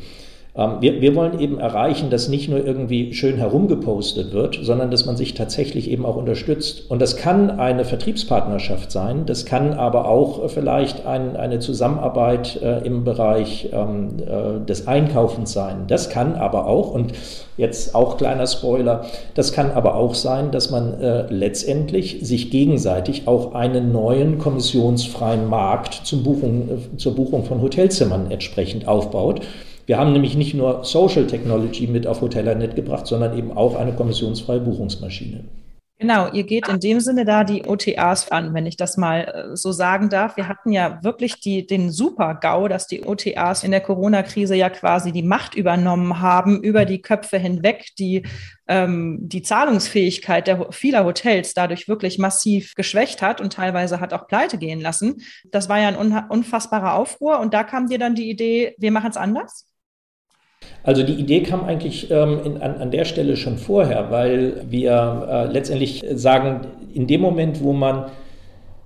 Ähm, 0.55 0.77
wir, 0.81 1.01
wir 1.01 1.15
wollen 1.15 1.41
eben 1.41 1.59
erreichen, 1.59 2.11
dass 2.11 2.29
nicht 2.29 2.49
nur 2.49 2.65
irgendwie 2.65 3.15
schön 3.15 3.37
herumgepostet 3.37 4.33
wird, 4.33 4.59
sondern 4.61 4.91
dass 4.91 5.07
man 5.07 5.17
sich 5.17 5.33
tatsächlich 5.33 5.91
eben 5.91 6.05
auch 6.05 6.17
unterstützt. 6.17 6.91
Und 6.91 7.01
das 7.01 7.17
kann 7.17 7.59
eine 7.59 7.85
Vertriebspartnerschaft 7.85 8.93
sein, 8.93 9.25
das 9.25 9.47
kann 9.47 9.73
aber 9.73 10.09
auch 10.09 10.51
vielleicht 10.51 11.07
ein, 11.07 11.37
eine 11.37 11.59
Zusammenarbeit 11.59 12.61
äh, 12.63 12.85
im 12.85 13.05
Bereich 13.05 13.71
ähm, 13.73 14.09
äh, 14.19 14.65
des 14.67 14.87
Einkaufens 14.87 15.53
sein. 15.53 15.85
Das 15.89 16.11
kann 16.11 16.35
aber 16.35 16.67
auch, 16.67 16.93
und 16.93 17.13
jetzt 17.57 17.95
auch 17.95 18.19
kleiner 18.19 18.47
Spoiler, 18.47 19.07
das 19.35 19.53
kann 19.53 19.71
aber 19.71 19.95
auch 19.95 20.15
sein, 20.15 20.51
dass 20.51 20.71
man 20.71 21.01
äh, 21.01 21.33
letztendlich 21.33 22.19
sich 22.23 22.51
gegenseitig 22.51 23.27
auch 23.27 23.55
einen 23.55 23.91
neuen 23.93 24.37
kommissionsfreien 24.39 25.49
Markt 25.49 25.95
zum 26.05 26.23
Buchung, 26.23 26.69
äh, 26.69 26.97
zur 26.99 27.15
Buchung 27.15 27.45
von 27.45 27.63
Hotelzimmern 27.63 28.31
entsprechend 28.31 28.87
aufbaut. 28.87 29.41
Wir 29.87 29.99
haben 29.99 30.13
nämlich 30.13 30.37
nicht 30.37 30.55
nur 30.55 30.85
Social 30.85 31.27
Technology 31.27 31.87
mit 31.87 32.07
auf 32.07 32.21
Hotelernet 32.21 32.77
gebracht, 32.77 33.07
sondern 33.07 33.37
eben 33.37 33.53
auch 33.53 33.75
eine 33.75 33.93
kommissionsfreie 33.93 34.61
Buchungsmaschine. 34.61 35.45
Genau, 36.03 36.33
ihr 36.33 36.43
geht 36.43 36.67
in 36.67 36.81
dem 36.81 36.99
Sinne 36.99 37.25
da 37.25 37.45
die 37.45 37.65
OTAs 37.65 38.33
an, 38.33 38.55
wenn 38.55 38.67
ich 38.67 38.77
das 38.77 38.97
mal 38.97 39.21
äh, 39.53 39.57
so 39.57 39.71
sagen 39.71 40.09
darf. 40.09 40.37
Wir 40.37 40.49
hatten 40.49 40.73
ja 40.73 40.99
wirklich 41.05 41.39
die, 41.39 41.65
den 41.65 41.93
Super-GAU, 41.93 42.67
dass 42.67 42.89
die 42.89 43.05
OTAs 43.05 43.63
in 43.63 43.71
der 43.71 43.83
Corona-Krise 43.83 44.57
ja 44.57 44.69
quasi 44.69 45.13
die 45.13 45.23
Macht 45.23 45.55
übernommen 45.55 46.21
haben 46.21 46.61
über 46.61 46.87
die 46.87 47.03
Köpfe 47.03 47.39
hinweg, 47.39 47.91
die 48.01 48.27
ähm, 48.67 49.21
die 49.23 49.43
Zahlungsfähigkeit 49.43 50.49
der 50.49 50.73
vieler 50.73 51.05
Hotels 51.05 51.55
dadurch 51.55 51.87
wirklich 51.87 52.19
massiv 52.19 52.75
geschwächt 52.75 53.23
hat 53.23 53.41
und 53.41 53.53
teilweise 53.53 54.01
hat 54.01 54.13
auch 54.13 54.27
pleite 54.27 54.59
gehen 54.59 54.81
lassen. 54.81 55.23
Das 55.53 55.69
war 55.69 55.79
ja 55.79 55.87
ein 55.87 55.97
unfassbarer 55.97 56.95
Aufruhr 56.95 57.39
und 57.39 57.55
da 57.55 57.63
kam 57.63 57.87
dir 57.87 58.01
dann 58.01 58.17
die 58.17 58.29
Idee, 58.29 58.75
wir 58.77 58.91
machen 58.91 59.11
es 59.11 59.17
anders? 59.17 59.72
Also 60.85 61.03
die 61.03 61.15
Idee 61.15 61.43
kam 61.43 61.65
eigentlich 61.65 62.11
ähm, 62.11 62.41
in, 62.45 62.57
an, 62.61 62.77
an 62.77 62.91
der 62.91 63.05
Stelle 63.05 63.37
schon 63.37 63.57
vorher, 63.57 64.11
weil 64.11 64.65
wir 64.69 65.29
äh, 65.29 65.53
letztendlich 65.53 66.05
sagen, 66.15 66.63
in 66.93 67.07
dem 67.07 67.21
Moment, 67.21 67.63
wo 67.63 67.73
man 67.73 68.07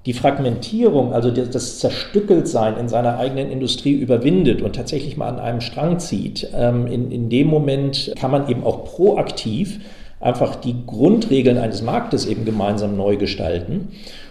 die 0.04 0.12
Fragmentierung, 0.12 1.12
also 1.12 1.30
das 1.30 1.80
Zerstückeltsein 1.80 2.76
in 2.76 2.88
seiner 2.88 3.18
eigenen 3.18 3.50
Industrie 3.50 3.92
überwindet 3.92 4.62
und 4.62 4.76
tatsächlich 4.76 5.16
mal 5.16 5.28
an 5.28 5.40
einem 5.40 5.60
Strang 5.60 5.98
zieht, 5.98 6.48
ähm, 6.54 6.86
in, 6.86 7.10
in 7.10 7.28
dem 7.28 7.48
Moment 7.48 8.12
kann 8.16 8.30
man 8.30 8.48
eben 8.48 8.62
auch 8.62 8.84
proaktiv 8.84 9.80
einfach 10.20 10.54
die 10.56 10.76
Grundregeln 10.86 11.58
eines 11.58 11.82
Marktes 11.82 12.24
eben 12.26 12.44
gemeinsam 12.44 12.96
neu 12.96 13.16
gestalten. 13.16 13.88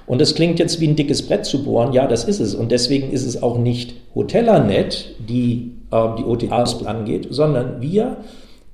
Und 0.08 0.22
das 0.22 0.34
klingt 0.34 0.60
jetzt 0.60 0.80
wie 0.80 0.88
ein 0.88 0.96
dickes 0.96 1.28
Brett 1.28 1.46
zu 1.46 1.64
bohren. 1.64 1.92
Ja, 1.92 2.08
das 2.08 2.24
ist 2.24 2.40
es. 2.40 2.56
Und 2.56 2.72
deswegen 2.72 3.12
ist 3.12 3.26
es 3.26 3.42
auch 3.42 3.58
nicht 3.58 3.96
Hotelernet, 4.14 5.16
die 5.20 5.75
die 5.92 6.24
OTAs 6.24 6.86
angeht, 6.86 7.28
sondern 7.30 7.82
wir 7.82 8.18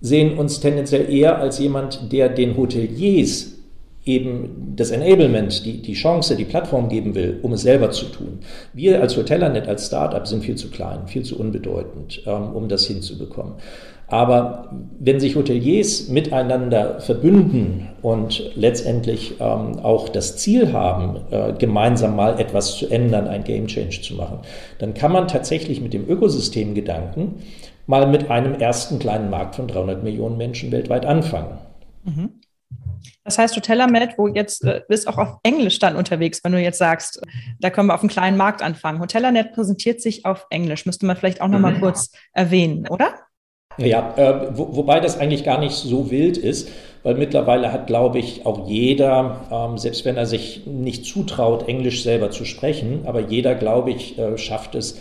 sehen 0.02 0.38
uns 0.38 0.60
tendenziell 0.60 1.12
eher 1.14 1.38
als 1.40 1.60
jemand, 1.60 2.12
der 2.12 2.30
den 2.30 2.58
Hoteliers 2.58 3.54
eben 4.04 4.74
das 4.76 4.90
Enablement, 4.90 5.64
die, 5.64 5.82
die 5.82 5.94
Chance, 5.94 6.36
die 6.36 6.46
Plattform 6.46 6.90
geben 6.90 7.14
will, 7.14 7.40
um 7.44 7.54
es 7.54 7.62
selber 7.62 7.92
zu 7.92 8.06
tun. 8.06 8.40
Wir 8.74 9.00
als 9.00 9.16
Hotelernet, 9.16 9.68
als 9.68 9.86
Startup 9.88 10.26
sind 10.28 10.44
viel 10.44 10.56
zu 10.56 10.72
klein, 10.72 11.08
viel 11.08 11.24
zu 11.24 11.38
unbedeutend, 11.38 12.24
ähm, 12.26 12.56
um 12.56 12.68
das 12.68 12.88
hinzubekommen. 12.88 13.54
Aber 14.12 14.70
wenn 15.00 15.22
sich 15.22 15.38
Hoteliers 15.38 16.10
miteinander 16.10 17.00
verbünden 17.00 17.88
und 18.02 18.52
letztendlich 18.56 19.36
ähm, 19.40 19.80
auch 19.80 20.10
das 20.10 20.36
Ziel 20.36 20.74
haben, 20.74 21.22
äh, 21.32 21.54
gemeinsam 21.54 22.18
mal 22.18 22.38
etwas 22.38 22.76
zu 22.76 22.90
ändern, 22.90 23.30
ein 23.30 23.46
Game 23.46 23.68
Change 23.68 24.02
zu 24.02 24.16
machen, 24.16 24.40
dann 24.80 24.94
kann 24.94 25.14
man 25.14 25.30
tatsächlich 25.30 25.80
mit 25.80 25.94
dem 25.94 26.10
Ökosystemgedanken 26.10 27.36
mal 27.88 28.06
mit 28.06 28.30
einem 28.30 28.56
ersten 28.56 29.00
kleinen 29.00 29.30
Markt 29.30 29.56
von 29.56 29.70
300 29.70 30.04
Millionen 30.04 30.36
Menschen 30.36 30.74
weltweit 30.74 31.06
anfangen. 31.06 31.60
Mhm. 32.04 32.42
Das 33.24 33.38
heißt, 33.38 33.56
Hotelamed, 33.56 34.18
wo 34.18 34.28
jetzt 34.28 34.66
äh, 34.66 34.82
bist 34.90 35.08
auch 35.08 35.20
auf 35.20 35.38
Englisch 35.44 35.80
dann 35.80 35.96
unterwegs, 35.96 36.44
wenn 36.44 36.52
du 36.52 36.60
jetzt 36.60 36.80
sagst, 36.80 37.22
da 37.62 37.70
können 37.70 37.88
wir 37.88 37.96
auf 37.96 38.02
einen 38.02 38.10
kleinen 38.10 38.36
Markt 38.36 38.62
anfangen. 38.62 39.00
Hotelanet 39.00 39.54
präsentiert 39.54 40.02
sich 40.02 40.26
auf 40.26 40.48
Englisch. 40.50 40.86
Müsste 40.86 41.06
man 41.06 41.16
vielleicht 41.16 41.40
auch 41.40 41.48
noch 41.48 41.60
mal 41.60 41.76
mhm. 41.76 41.80
kurz 41.80 42.12
erwähnen, 42.34 42.90
oder? 42.90 43.14
Ja, 43.78 44.14
äh, 44.18 44.58
wo, 44.58 44.76
wobei 44.76 45.00
das 45.00 45.20
eigentlich 45.20 45.44
gar 45.44 45.60
nicht 45.60 45.74
so 45.74 46.12
wild 46.12 46.38
ist, 46.38 46.70
weil 47.04 47.16
mittlerweile 47.16 47.72
hat, 47.72 47.88
glaube 47.88 48.20
ich, 48.20 48.46
auch 48.46 48.68
jeder, 48.68 49.42
ähm, 49.52 49.78
selbst 49.78 50.06
wenn 50.06 50.18
er 50.18 50.26
sich 50.26 50.66
nicht 50.66 51.06
zutraut, 51.06 51.68
Englisch 51.68 52.04
selber 52.04 52.32
zu 52.32 52.46
sprechen, 52.46 53.02
aber 53.06 53.22
jeder, 53.22 53.56
glaube 53.56 53.92
ich, 53.92 54.20
äh, 54.20 54.38
schafft 54.38 54.76
es, 54.76 55.00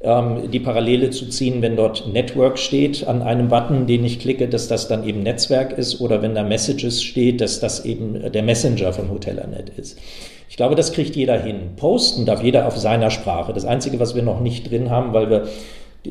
ähm, 0.00 0.50
die 0.50 0.60
Parallele 0.60 1.10
zu 1.10 1.26
ziehen, 1.28 1.62
wenn 1.62 1.76
dort 1.76 2.12
Network 2.12 2.58
steht 2.58 3.06
an 3.06 3.22
einem 3.22 3.48
Button, 3.48 3.86
den 3.86 4.04
ich 4.04 4.18
klicke, 4.18 4.48
dass 4.48 4.68
das 4.68 4.88
dann 4.88 5.06
eben 5.06 5.22
Netzwerk 5.22 5.76
ist 5.76 6.00
oder 6.00 6.20
wenn 6.22 6.34
da 6.34 6.42
Messages 6.42 7.02
steht, 7.02 7.40
dass 7.40 7.60
das 7.60 7.84
eben 7.84 8.30
der 8.32 8.42
Messenger 8.42 8.92
von 8.92 9.10
Hotelanet 9.10 9.70
ist. 9.70 9.98
Ich 10.48 10.56
glaube, 10.56 10.74
das 10.74 10.92
kriegt 10.92 11.16
jeder 11.16 11.40
hin. 11.40 11.72
Posten 11.76 12.24
darf 12.24 12.42
jeder 12.42 12.66
auf 12.66 12.76
seiner 12.76 13.10
Sprache. 13.10 13.52
Das 13.52 13.64
Einzige, 13.64 13.98
was 13.98 14.14
wir 14.14 14.22
noch 14.22 14.40
nicht 14.40 14.70
drin 14.70 14.90
haben, 14.90 15.12
weil 15.12 15.30
wir 15.30 15.42
äh, 15.42 15.46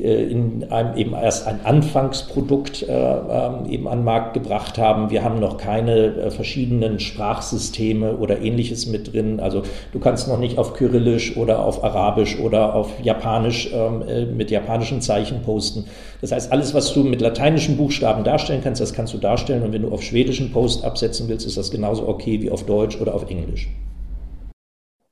in 0.02 0.70
einem 0.70 0.96
eben 0.96 1.14
erst 1.14 1.46
ein 1.46 1.60
Anfangsprodukt 1.64 2.82
äh, 2.82 2.92
ähm, 2.92 3.66
eben 3.68 3.88
an 3.88 3.98
den 4.00 4.04
Markt 4.04 4.34
gebracht 4.34 4.78
haben. 4.78 5.10
Wir 5.10 5.24
haben 5.24 5.40
noch 5.40 5.56
keine 5.56 5.92
äh, 5.92 6.30
verschiedenen 6.30 7.00
Sprachsysteme 7.00 8.16
oder 8.16 8.40
ähnliches 8.40 8.86
mit 8.86 9.12
drin. 9.12 9.40
Also 9.40 9.62
du 9.92 9.98
kannst 9.98 10.28
noch 10.28 10.38
nicht 10.38 10.58
auf 10.58 10.74
Kyrillisch 10.74 11.36
oder 11.36 11.64
auf 11.64 11.84
Arabisch 11.84 12.38
oder 12.38 12.74
auf 12.74 12.92
Japanisch 13.02 13.70
ähm, 13.72 14.36
mit 14.36 14.50
japanischen 14.50 15.00
Zeichen 15.00 15.42
posten. 15.42 15.84
Das 16.20 16.32
heißt, 16.32 16.52
alles, 16.52 16.74
was 16.74 16.92
du 16.92 17.04
mit 17.04 17.20
lateinischen 17.20 17.76
Buchstaben 17.76 18.24
darstellen 18.24 18.60
kannst, 18.62 18.80
das 18.80 18.92
kannst 18.92 19.14
du 19.14 19.18
darstellen. 19.18 19.62
Und 19.62 19.72
wenn 19.72 19.82
du 19.82 19.90
auf 19.90 20.02
schwedischen 20.02 20.52
Post 20.52 20.84
absetzen 20.84 21.28
willst, 21.28 21.46
ist 21.46 21.56
das 21.56 21.70
genauso 21.70 22.08
okay 22.08 22.40
wie 22.40 22.50
auf 22.50 22.64
Deutsch 22.64 23.00
oder 23.00 23.14
auf 23.14 23.28
Englisch. 23.30 23.68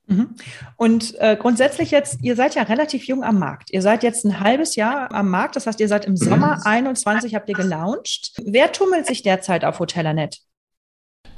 Mhm. 0.07 0.35
Und 0.77 1.15
äh, 1.19 1.35
grundsätzlich 1.35 1.91
jetzt, 1.91 2.19
ihr 2.21 2.35
seid 2.35 2.55
ja 2.55 2.63
relativ 2.63 3.07
jung 3.07 3.23
am 3.23 3.39
Markt. 3.39 3.71
Ihr 3.71 3.81
seid 3.81 4.03
jetzt 4.03 4.23
ein 4.25 4.39
halbes 4.39 4.75
Jahr 4.75 5.11
am 5.13 5.29
Markt, 5.29 5.55
das 5.55 5.65
heißt, 5.67 5.79
ihr 5.79 5.87
seid 5.87 6.05
im 6.05 6.15
Sommer 6.15 6.59
21 6.65 7.33
habt 7.35 7.49
ihr 7.49 7.55
gelauncht. 7.55 8.33
Wer 8.45 8.71
tummelt 8.71 9.07
sich 9.07 9.23
derzeit 9.23 9.65
auf 9.65 9.79
Hotellanet? 9.79 10.39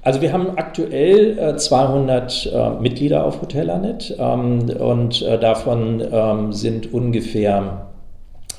Also 0.01 0.21
wir 0.21 0.31
haben 0.31 0.57
aktuell 0.57 1.37
äh, 1.37 1.57
200 1.57 2.45
äh, 2.45 2.69
Mitglieder 2.81 3.25
auf 3.25 3.41
Hotellanet 3.41 4.15
ähm, 4.17 4.69
und 4.69 5.21
äh, 5.21 5.39
davon 5.39 6.01
ähm, 6.11 6.53
sind 6.53 6.93
ungefähr 6.93 7.87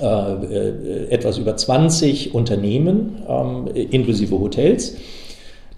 äh, 0.01 0.05
äh, 0.05 1.11
etwas 1.11 1.39
über 1.39 1.57
20 1.57 2.35
Unternehmen 2.35 3.23
ähm, 3.29 3.67
inklusive 3.75 4.39
Hotels. 4.39 4.97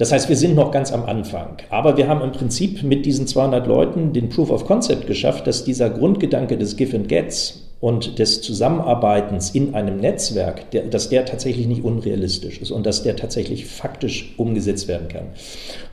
Das 0.01 0.13
heißt, 0.13 0.31
wir 0.31 0.37
sind 0.37 0.55
noch 0.55 0.71
ganz 0.71 0.95
am 0.95 1.05
Anfang. 1.05 1.59
Aber 1.69 1.99
wir 1.99 2.09
haben 2.09 2.23
im 2.23 2.33
Prinzip 2.33 2.83
mit 2.83 3.05
diesen 3.05 3.27
200 3.27 3.67
Leuten 3.67 4.15
den 4.15 4.31
Proof 4.31 4.51
of 4.51 4.65
Concept 4.65 5.07
geschafft, 5.07 5.47
dass 5.47 5.63
dieser 5.63 5.91
Grundgedanke 5.91 6.57
des 6.57 6.79
Give 6.79 6.97
and 6.97 7.07
Gets 7.07 7.69
und 7.81 8.19
des 8.19 8.41
Zusammenarbeitens 8.41 9.51
in 9.51 9.75
einem 9.75 9.99
Netzwerk, 9.99 10.71
der, 10.71 10.85
dass 10.85 11.11
der 11.11 11.27
tatsächlich 11.27 11.67
nicht 11.67 11.85
unrealistisch 11.85 12.63
ist 12.63 12.71
und 12.71 12.87
dass 12.87 13.03
der 13.03 13.15
tatsächlich 13.15 13.67
faktisch 13.67 14.33
umgesetzt 14.39 14.89
werden 14.89 15.09
kann. 15.09 15.27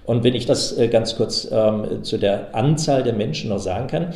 Und 0.05 0.23
wenn 0.23 0.35
ich 0.35 0.45
das 0.45 0.77
äh, 0.77 0.87
ganz 0.87 1.17
kurz 1.17 1.45
ähm, 1.51 2.01
zu 2.03 2.17
der 2.17 2.55
Anzahl 2.55 3.03
der 3.03 3.13
Menschen 3.13 3.49
noch 3.49 3.59
sagen 3.59 3.87
kann, 3.87 4.13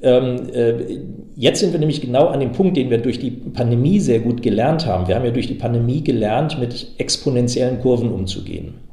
ähm, 0.00 0.48
äh, 0.54 1.00
jetzt 1.36 1.60
sind 1.60 1.72
wir 1.72 1.80
nämlich 1.80 2.00
genau 2.00 2.28
an 2.28 2.40
dem 2.40 2.52
Punkt, 2.52 2.78
den 2.78 2.88
wir 2.88 2.96
durch 2.96 3.18
die 3.18 3.30
Pandemie 3.30 4.00
sehr 4.00 4.20
gut 4.20 4.40
gelernt 4.40 4.86
haben. 4.86 5.06
Wir 5.06 5.16
haben 5.16 5.24
ja 5.26 5.32
durch 5.32 5.48
die 5.48 5.54
Pandemie 5.54 6.02
gelernt, 6.02 6.58
mit 6.58 6.94
exponentiellen 6.96 7.82
Kurven 7.82 8.10
umzugehen. 8.10 8.87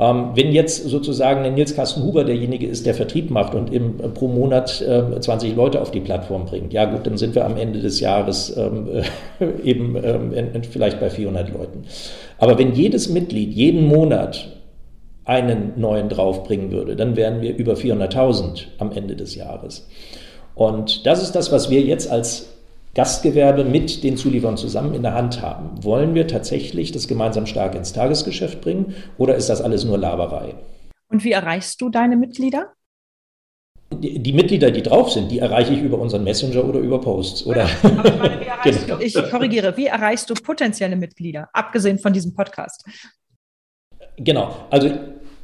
Ähm, 0.00 0.30
wenn 0.34 0.50
jetzt 0.50 0.88
sozusagen 0.88 1.42
der 1.42 1.52
Nils 1.52 1.76
Carsten 1.76 2.02
Huber 2.02 2.24
derjenige 2.24 2.66
ist, 2.66 2.86
der 2.86 2.94
Vertrieb 2.94 3.30
macht 3.30 3.54
und 3.54 3.70
im, 3.70 4.00
äh, 4.00 4.08
pro 4.08 4.28
Monat 4.28 4.80
äh, 4.80 5.20
20 5.20 5.54
Leute 5.54 5.82
auf 5.82 5.90
die 5.90 6.00
Plattform 6.00 6.46
bringt, 6.46 6.72
ja 6.72 6.86
gut, 6.86 7.06
dann 7.06 7.18
sind 7.18 7.34
wir 7.34 7.44
am 7.44 7.58
Ende 7.58 7.80
des 7.80 8.00
Jahres 8.00 8.56
ähm, 8.56 8.88
äh, 8.88 9.44
eben 9.62 9.96
ähm, 10.02 10.62
vielleicht 10.70 11.00
bei 11.00 11.10
400 11.10 11.52
Leuten. 11.52 11.84
Aber 12.38 12.58
wenn 12.58 12.72
jedes 12.72 13.10
Mitglied 13.10 13.52
jeden 13.52 13.86
Monat 13.86 14.48
einen 15.26 15.74
neuen 15.76 16.08
draufbringen 16.08 16.70
würde, 16.70 16.96
dann 16.96 17.14
wären 17.14 17.42
wir 17.42 17.54
über 17.54 17.74
400.000 17.74 18.68
am 18.78 18.92
Ende 18.92 19.16
des 19.16 19.34
Jahres. 19.34 19.86
Und 20.54 21.04
das 21.04 21.22
ist 21.22 21.32
das, 21.32 21.52
was 21.52 21.68
wir 21.68 21.82
jetzt 21.82 22.10
als 22.10 22.48
Gastgewerbe 22.94 23.64
mit 23.64 24.02
den 24.02 24.16
Zulieferern 24.16 24.56
zusammen 24.56 24.94
in 24.94 25.02
der 25.02 25.14
Hand 25.14 25.42
haben. 25.42 25.82
Wollen 25.84 26.14
wir 26.14 26.26
tatsächlich 26.26 26.90
das 26.92 27.06
gemeinsam 27.06 27.46
stark 27.46 27.74
ins 27.74 27.92
Tagesgeschäft 27.92 28.60
bringen 28.60 28.94
oder 29.16 29.36
ist 29.36 29.48
das 29.48 29.60
alles 29.60 29.84
nur 29.84 29.98
Laberei? 29.98 30.54
Und 31.08 31.24
wie 31.24 31.32
erreichst 31.32 31.80
du 31.80 31.88
deine 31.88 32.16
Mitglieder? 32.16 32.72
Die, 33.92 34.20
die, 34.20 34.32
Mitglieder, 34.32 34.70
die 34.70 34.82
drauf 34.82 35.10
sind, 35.10 35.30
die 35.30 35.40
erreiche 35.40 35.74
ich 35.74 35.82
über 35.82 35.98
unseren 35.98 36.22
Messenger 36.22 36.64
oder 36.64 36.78
über 36.78 37.00
Posts. 37.00 37.46
Oder? 37.46 37.68
Ja, 38.46 38.60
genau. 38.62 38.96
du, 38.96 39.04
ich 39.04 39.14
korrigiere, 39.14 39.76
wie 39.76 39.86
erreichst 39.86 40.30
du 40.30 40.34
potenzielle 40.34 40.94
Mitglieder, 40.94 41.48
abgesehen 41.52 41.98
von 41.98 42.12
diesem 42.12 42.34
Podcast? 42.34 42.84
Genau, 44.16 44.54
also 44.70 44.90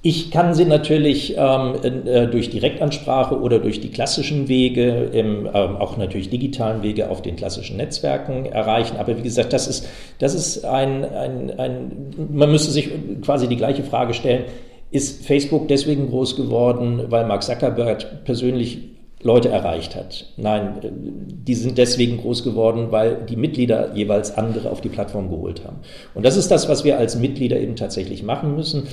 Ich 0.09 0.31
kann 0.31 0.55
sie 0.55 0.67
natürlich 0.67 1.35
ähm, 1.37 1.75
äh, 1.83 2.29
durch 2.29 2.49
Direktansprache 2.49 3.41
oder 3.41 3.59
durch 3.59 3.81
die 3.81 3.89
klassischen 3.89 4.47
Wege, 4.47 5.11
im, 5.13 5.49
ähm, 5.53 5.77
auch 5.79 5.97
natürlich 5.97 6.31
digitalen 6.31 6.85
Wege 6.85 7.11
auf 7.11 7.23
den 7.23 7.35
klassischen 7.35 7.77
Netzwerken 7.77 8.47
erreichen. 8.47 8.99
Aber 8.99 9.19
wie 9.19 9.23
gesagt, 9.23 9.53
das 9.53 9.67
ist, 9.67 9.89
das 10.21 10.37
ist 10.37 10.65
ein, 10.65 11.05
ein, 11.05 11.59
ein, 11.59 12.15
man 12.33 12.53
müsste 12.53 12.71
sich 12.71 12.89
quasi 13.21 13.49
die 13.49 13.57
gleiche 13.57 13.83
Frage 13.83 14.15
stellen. 14.15 14.45
Ist 14.93 15.27
Facebook 15.27 15.67
deswegen 15.67 16.09
groß 16.09 16.37
geworden, 16.37 17.07
weil 17.09 17.27
Mark 17.27 17.43
Zuckerberg 17.43 18.25
persönlich 18.25 18.96
Leute 19.27 19.49
erreicht 19.49 19.97
hat. 19.97 20.27
Nein, 20.37 20.79
die 20.83 21.55
sind 21.55 21.79
deswegen 21.79 22.19
groß 22.19 22.45
geworden, 22.45 22.93
weil 22.93 23.27
die 23.29 23.37
Mitglieder 23.37 23.93
jeweils 23.95 24.39
andere 24.39 24.71
auf 24.71 24.81
die 24.81 24.89
Plattform 24.89 25.29
geholt 25.29 25.65
haben. 25.65 25.79
Und 26.15 26.25
das 26.25 26.37
ist 26.37 26.51
das, 26.51 26.69
was 26.69 26.85
wir 26.85 26.97
als 26.97 27.17
Mitglieder 27.19 27.59
eben 27.59 27.75
tatsächlich 27.75 28.23
machen 28.23 28.55
müssen, 28.55 28.85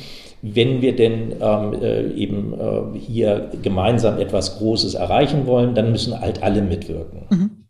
wenn 0.41 0.81
wir 0.81 0.95
denn 0.95 1.35
ähm, 1.39 1.73
äh, 1.81 2.07
eben 2.13 2.53
äh, 2.53 2.97
hier 2.97 3.51
gemeinsam 3.61 4.19
etwas 4.19 4.57
Großes 4.57 4.95
erreichen 4.95 5.45
wollen, 5.45 5.75
dann 5.75 5.91
müssen 5.91 6.19
halt 6.19 6.41
alle 6.41 6.63
mitwirken. 6.63 7.21
Mhm. 7.29 7.62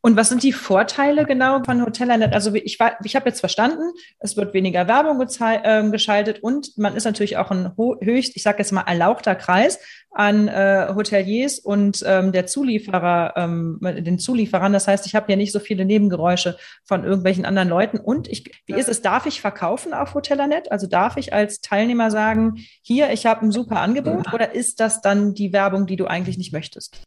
Und 0.00 0.16
was 0.16 0.28
sind 0.28 0.42
die 0.42 0.52
Vorteile 0.52 1.24
genau 1.24 1.62
von 1.64 1.84
Hotellanet? 1.84 2.32
Also 2.32 2.54
ich, 2.54 2.78
ich 3.04 3.16
habe 3.16 3.28
jetzt 3.28 3.40
verstanden, 3.40 3.92
es 4.20 4.36
wird 4.36 4.54
weniger 4.54 4.86
Werbung 4.86 5.20
äh, 5.20 5.90
geschaltet 5.90 6.42
und 6.42 6.76
man 6.78 6.94
ist 6.94 7.04
natürlich 7.04 7.36
auch 7.36 7.50
ein 7.50 7.72
höchst, 7.76 8.36
ich 8.36 8.42
sage 8.42 8.58
jetzt 8.58 8.72
mal, 8.72 8.82
erlauchter 8.82 9.34
Kreis 9.34 9.80
an 10.10 10.48
äh, 10.48 10.92
Hoteliers 10.94 11.58
und 11.58 12.02
ähm, 12.06 12.32
der 12.32 12.46
Zulieferer, 12.46 13.34
ähm, 13.36 13.78
den 13.82 14.18
Zulieferern. 14.18 14.72
Das 14.72 14.88
heißt, 14.88 15.06
ich 15.06 15.14
habe 15.14 15.30
ja 15.30 15.36
nicht 15.36 15.52
so 15.52 15.60
viele 15.60 15.84
Nebengeräusche 15.84 16.56
von 16.84 17.04
irgendwelchen 17.04 17.44
anderen 17.44 17.68
Leuten. 17.68 17.98
Und 17.98 18.28
ich, 18.28 18.62
wie 18.66 18.74
ist 18.74 18.88
es, 18.88 19.02
darf 19.02 19.26
ich 19.26 19.40
verkaufen 19.40 19.92
auf 19.92 20.14
Hotellanet? 20.14 20.70
Also 20.70 20.86
darf 20.86 21.16
ich 21.16 21.32
als 21.32 21.60
Teilnehmer 21.60 22.10
sagen, 22.10 22.64
hier, 22.82 23.10
ich 23.10 23.26
habe 23.26 23.44
ein 23.44 23.52
super 23.52 23.80
Angebot 23.80 24.32
oder 24.32 24.54
ist 24.54 24.80
das 24.80 25.00
dann 25.00 25.34
die 25.34 25.52
Werbung, 25.52 25.86
die 25.86 25.96
du 25.96 26.06
eigentlich 26.06 26.38
nicht 26.38 26.52
möchtest? 26.52 27.02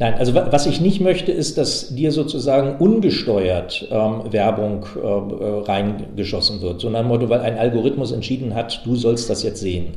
Nein, 0.00 0.14
also 0.14 0.32
was 0.34 0.66
ich 0.66 0.80
nicht 0.80 1.00
möchte, 1.00 1.32
ist, 1.32 1.58
dass 1.58 1.94
dir 1.94 2.12
sozusagen 2.12 2.76
ungesteuert 2.76 3.88
ähm, 3.90 4.32
Werbung 4.32 4.86
äh, 4.94 5.00
äh, 5.00 5.62
reingeschossen 5.64 6.60
wird, 6.60 6.80
sondern 6.80 7.08
Motto, 7.08 7.28
weil 7.28 7.40
ein 7.40 7.58
Algorithmus 7.58 8.12
entschieden 8.12 8.54
hat, 8.54 8.86
du 8.86 8.94
sollst 8.94 9.28
das 9.28 9.42
jetzt 9.42 9.60
sehen. 9.60 9.94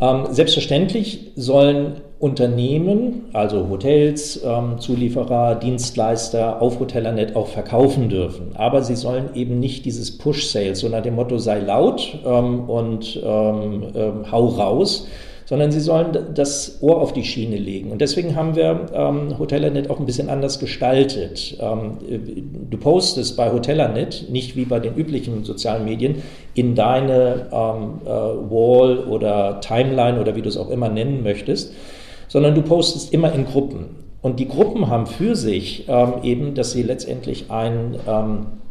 Ähm, 0.00 0.26
selbstverständlich 0.30 1.30
sollen 1.36 2.00
Unternehmen, 2.18 3.26
also 3.32 3.68
Hotels, 3.68 4.42
ähm, 4.44 4.78
Zulieferer, 4.78 5.54
Dienstleister 5.54 6.60
auf 6.60 6.80
Hotellanet 6.80 7.36
auch 7.36 7.46
verkaufen 7.46 8.08
dürfen. 8.08 8.50
Aber 8.54 8.82
sie 8.82 8.96
sollen 8.96 9.30
eben 9.34 9.60
nicht 9.60 9.84
dieses 9.84 10.18
Push-Sales, 10.18 10.80
so 10.80 10.88
nach 10.88 11.02
dem 11.02 11.14
Motto 11.14 11.38
sei 11.38 11.60
laut 11.60 12.18
ähm, 12.26 12.68
und 12.68 13.20
ähm, 13.22 13.84
ähm, 13.94 14.32
hau 14.32 14.46
raus, 14.46 15.06
sondern 15.54 15.70
sie 15.70 15.78
sollen 15.78 16.34
das 16.34 16.78
Ohr 16.80 17.00
auf 17.00 17.12
die 17.12 17.22
Schiene 17.22 17.56
legen. 17.56 17.92
Und 17.92 18.00
deswegen 18.00 18.34
haben 18.34 18.56
wir 18.56 18.86
ähm, 18.92 19.38
Hotellanet 19.38 19.88
auch 19.88 20.00
ein 20.00 20.04
bisschen 20.04 20.28
anders 20.28 20.58
gestaltet. 20.58 21.56
Ähm, 21.60 21.98
du 22.70 22.76
postest 22.76 23.36
bei 23.36 23.52
Hotellanet, 23.52 24.26
nicht 24.30 24.56
wie 24.56 24.64
bei 24.64 24.80
den 24.80 24.96
üblichen 24.96 25.44
sozialen 25.44 25.84
Medien, 25.84 26.24
in 26.54 26.74
deine 26.74 27.46
ähm, 27.52 28.00
äh, 28.04 28.08
Wall 28.08 29.04
oder 29.04 29.60
Timeline 29.60 30.20
oder 30.20 30.34
wie 30.34 30.42
du 30.42 30.48
es 30.48 30.56
auch 30.56 30.70
immer 30.70 30.88
nennen 30.88 31.22
möchtest, 31.22 31.72
sondern 32.26 32.56
du 32.56 32.62
postest 32.62 33.14
immer 33.14 33.32
in 33.32 33.44
Gruppen. 33.44 33.90
Und 34.22 34.40
die 34.40 34.48
Gruppen 34.48 34.88
haben 34.88 35.06
für 35.06 35.36
sich 35.36 35.84
ähm, 35.86 36.14
eben, 36.24 36.54
dass 36.56 36.72
sie 36.72 36.82
letztendlich 36.82 37.52
ein 37.52 37.96
ähm, 38.08 38.46
äh, 38.48 38.63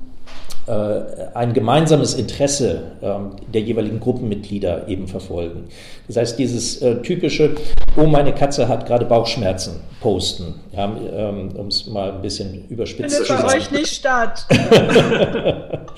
ein 0.66 1.54
gemeinsames 1.54 2.14
Interesse 2.14 2.94
ähm, 3.02 3.32
der 3.54 3.62
jeweiligen 3.62 4.00
Gruppenmitglieder 4.00 4.88
eben 4.88 5.08
verfolgen. 5.08 5.66
Das 6.08 6.18
heißt, 6.18 6.40
dieses 6.40 6.82
äh, 6.82 7.02
typische, 7.02 7.56
oh, 7.98 8.06
meine 8.06 8.34
Katze 8.34 8.68
hat 8.68 8.86
gerade 8.86 9.06
Bauchschmerzen, 9.06 9.82
posten, 10.00 10.56
ja, 10.72 10.86
ähm, 10.86 11.50
um 11.58 11.68
es 11.68 11.88
mal 11.88 12.14
ein 12.14 12.22
bisschen 12.22 12.66
überspitzt 12.70 13.18
zu 13.18 13.26
sagen. 13.26 13.42
Findet 13.42 13.54
bei 13.54 13.58
euch 13.58 13.72
nicht 13.72 13.94
statt. 13.94 14.46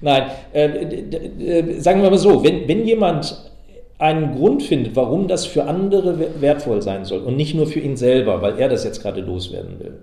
Nein, 0.00 0.30
äh, 0.52 1.80
sagen 1.80 2.02
wir 2.02 2.10
mal 2.10 2.18
so, 2.18 2.44
wenn, 2.44 2.68
wenn 2.68 2.86
jemand 2.86 3.36
einen 3.98 4.36
Grund 4.36 4.62
findet, 4.62 4.96
warum 4.96 5.28
das 5.28 5.46
für 5.46 5.64
andere 5.64 6.40
wertvoll 6.40 6.82
sein 6.82 7.04
soll 7.04 7.20
und 7.20 7.36
nicht 7.36 7.54
nur 7.54 7.66
für 7.66 7.80
ihn 7.80 7.96
selber, 7.96 8.42
weil 8.42 8.58
er 8.58 8.68
das 8.68 8.84
jetzt 8.84 9.02
gerade 9.02 9.20
loswerden 9.20 9.78
will, 9.80 9.94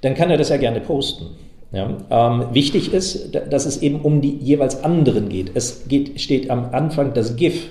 dann 0.00 0.14
kann 0.14 0.30
er 0.30 0.36
das 0.36 0.48
ja 0.48 0.56
gerne 0.56 0.80
posten. 0.80 1.36
Ja, 1.74 1.96
ähm, 2.10 2.44
wichtig 2.52 2.92
ist, 2.92 3.34
dass 3.34 3.66
es 3.66 3.82
eben 3.82 4.00
um 4.00 4.20
die 4.20 4.36
jeweils 4.36 4.84
anderen 4.84 5.28
geht. 5.28 5.50
Es 5.54 5.88
geht, 5.88 6.20
steht 6.20 6.48
am 6.48 6.68
Anfang 6.72 7.14
das 7.14 7.36
GIF 7.36 7.68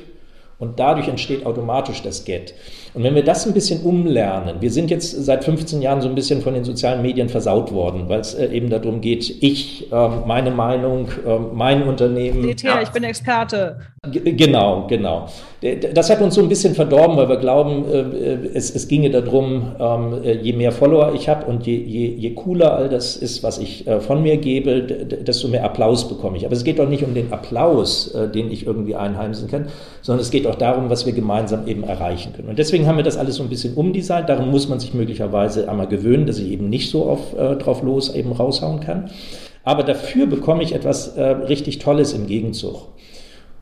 und 0.64 0.80
dadurch 0.80 1.08
entsteht 1.08 1.46
automatisch 1.46 2.02
das 2.02 2.26
Get. 2.26 2.54
Und 2.94 3.04
wenn 3.04 3.16
wir 3.16 3.24
das 3.24 3.46
ein 3.46 3.54
bisschen 3.54 3.82
umlernen, 3.82 4.62
wir 4.62 4.72
sind 4.72 4.92
jetzt 4.92 5.12
seit 5.26 5.44
15 5.44 5.82
Jahren 5.82 6.02
so 6.02 6.08
ein 6.08 6.16
bisschen 6.16 6.42
von 6.42 6.54
den 6.54 6.64
sozialen 6.64 7.02
Medien 7.02 7.28
versaut 7.28 7.72
worden, 7.72 8.08
weil 8.08 8.20
es 8.22 8.34
äh, 8.34 8.48
eben 8.48 8.70
darum 8.70 9.02
geht, 9.02 9.44
ich, 9.44 9.92
äh, 9.92 10.10
meine 10.26 10.52
Meinung, 10.52 11.08
äh, 11.26 11.38
mein 11.54 11.84
Unternehmen. 11.84 12.44
Seht 12.44 12.64
her, 12.64 12.82
ich 12.82 12.90
bin 12.90 13.04
Experte. 13.04 13.80
Genau, 14.10 14.88
genau. 14.88 15.28
Das 15.94 16.10
hat 16.10 16.22
uns 16.22 16.36
so 16.36 16.42
ein 16.42 16.50
bisschen 16.50 16.76
verdorben, 16.76 17.16
weil 17.16 17.30
wir 17.30 17.38
glauben, 17.38 17.86
äh, 17.90 18.48
es, 18.54 18.76
es 18.76 18.90
ginge 18.90 19.10
darum, 19.10 19.72
ähm, 19.80 20.22
äh, 20.22 20.34
je 20.34 20.52
mehr 20.52 20.74
Follower 20.74 21.14
ich 21.16 21.30
habe 21.30 21.46
und 21.46 21.66
je, 21.66 21.78
je, 21.78 22.08
je 22.08 22.32
cooler 22.32 22.74
all 22.74 22.90
das 22.90 23.16
ist, 23.16 23.44
was 23.44 23.60
ich 23.60 23.88
äh, 23.88 24.02
von 24.02 24.22
mir 24.22 24.36
gebe, 24.36 24.82
desto 24.82 25.48
mehr 25.48 25.64
Applaus 25.64 26.10
bekomme 26.10 26.36
ich. 26.36 26.46
Aber 26.46 26.54
es 26.54 26.66
geht 26.66 26.80
doch 26.80 26.90
nicht 26.90 27.04
um 27.04 27.14
den 27.14 27.32
Applaus, 27.32 28.14
den 28.36 28.52
ich 28.52 28.68
irgendwie 28.68 28.96
einheimsen 28.96 29.48
kann, 29.48 29.68
sondern 30.02 30.22
es 30.22 30.32
geht 30.32 30.48
auch 30.48 30.56
darum, 30.56 30.90
was 30.90 31.06
wir 31.06 31.14
gemeinsam 31.14 31.66
eben 31.66 31.84
erreichen 31.84 32.34
können. 32.34 32.50
Und 32.50 32.60
deswegen 32.60 32.86
haben 32.86 32.98
wir 32.98 33.04
das 33.06 33.18
alles 33.18 33.36
so 33.36 33.44
ein 33.44 33.50
bisschen 33.50 33.76
umdesignt. 33.76 34.28
Darum 34.28 34.52
muss 34.52 34.68
man 34.68 34.82
sich 34.82 34.94
möglicherweise 34.94 35.70
einmal 35.70 35.88
gewöhnen, 35.88 36.26
dass 36.26 36.40
ich 36.40 36.52
eben 36.52 36.70
nicht 36.70 36.90
so 36.90 37.06
auf, 37.06 37.34
drauf 37.60 37.84
los 37.84 38.14
eben 38.14 38.34
raushauen 38.34 38.82
kann. 38.82 39.10
Aber 39.64 39.84
dafür 39.84 40.26
bekomme 40.26 40.64
ich 40.64 40.74
etwas 40.74 41.16
richtig 41.18 41.80
Tolles 41.80 42.14
im 42.14 42.28
Gegenzug. 42.28 42.88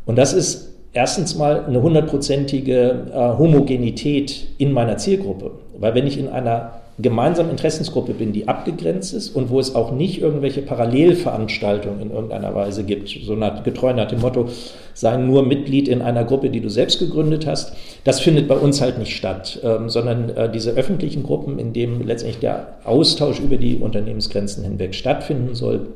Und 0.06 0.18
das 0.18 0.34
ist 0.34 0.71
erstens 0.94 1.36
mal 1.36 1.66
eine 1.66 1.82
hundertprozentige 1.82 3.08
äh, 3.14 3.38
Homogenität 3.38 4.48
in 4.58 4.74
meiner 4.74 4.98
Zielgruppe. 4.98 5.52
Weil 5.78 5.96
wenn 5.96 6.08
ich 6.08 6.18
in 6.18 6.28
einer 6.28 6.82
gemeinsamen 7.00 7.50
Interessensgruppe 7.50 8.14
bin, 8.14 8.34
die 8.34 8.48
abgegrenzt 8.48 9.14
ist 9.14 9.30
und 9.30 9.50
wo 9.50 9.60
es 9.60 9.76
auch 9.76 9.92
nicht 9.92 10.22
irgendwelche 10.22 10.62
Parallelveranstaltungen 10.62 12.02
in 12.02 12.12
irgendeiner 12.12 12.54
Weise 12.54 12.84
gibt, 12.84 13.10
so 13.10 13.36
nach, 13.36 13.64
getreu 13.64 13.94
nach 13.94 14.08
dem 14.08 14.22
Motto, 14.22 14.50
sei 14.94 15.18
nur 15.18 15.44
Mitglied 15.44 15.88
in 15.88 16.02
einer 16.02 16.26
Gruppe, 16.26 16.50
die 16.50 16.60
du 16.60 16.70
selbst 16.70 17.00
gegründet 17.00 17.48
hast, 17.48 17.74
das 18.04 18.20
findet 18.20 18.48
bei 18.48 18.56
uns 18.56 18.82
halt 18.82 19.00
nicht 19.00 19.16
statt, 19.16 19.60
ähm, 19.64 19.90
sondern 19.90 20.30
äh, 20.30 20.52
diese 20.52 20.72
öffentlichen 20.72 21.24
Gruppen, 21.24 21.58
in 21.60 21.74
denen 21.74 22.06
letztendlich 22.06 22.42
der 22.42 22.76
Austausch 22.84 23.40
über 23.40 23.58
die 23.58 23.78
Unternehmensgrenzen 23.78 24.64
hinweg 24.64 24.94
stattfinden 24.94 25.56
soll, 25.56 25.88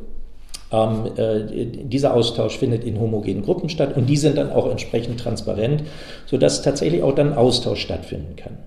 ähm, 0.72 1.12
äh, 1.18 1.66
dieser 1.86 2.14
Austausch 2.14 2.58
findet 2.58 2.84
in 2.84 3.00
homogenen 3.00 3.44
Gruppen 3.44 3.70
statt 3.70 3.96
und 3.96 4.08
die 4.08 4.18
sind 4.18 4.38
dann 4.38 4.52
auch 4.52 4.70
entsprechend 4.70 5.20
transparent, 5.20 5.84
sodass 6.26 6.62
tatsächlich 6.62 7.04
auch 7.04 7.16
dann 7.16 7.34
Austausch 7.34 7.82
stattfinden 7.82 8.36
kann. 8.36 8.58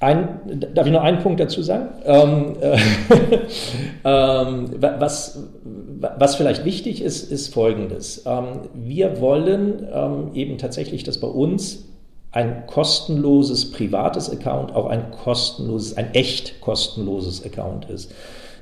Ein, 0.00 0.68
darf 0.74 0.86
ich 0.86 0.92
noch 0.92 1.02
einen 1.02 1.20
Punkt 1.20 1.40
dazu 1.40 1.62
sagen? 1.62 1.88
Ähm, 2.04 2.56
äh, 2.60 2.78
ähm, 4.04 4.70
was, 4.78 5.38
was 6.18 6.36
vielleicht 6.36 6.64
wichtig 6.64 7.00
ist, 7.00 7.30
ist 7.30 7.54
Folgendes. 7.54 8.22
Ähm, 8.26 8.60
wir 8.74 9.20
wollen 9.20 9.86
ähm, 9.92 10.30
eben 10.34 10.58
tatsächlich, 10.58 11.04
dass 11.04 11.18
bei 11.18 11.28
uns 11.28 11.84
ein 12.32 12.66
kostenloses 12.66 13.70
privates 13.70 14.28
Account 14.28 14.74
auch 14.74 14.86
ein 14.86 15.10
kostenloses, 15.10 15.96
ein 15.96 16.12
echt 16.14 16.60
kostenloses 16.60 17.44
Account 17.44 17.88
ist. 17.88 18.12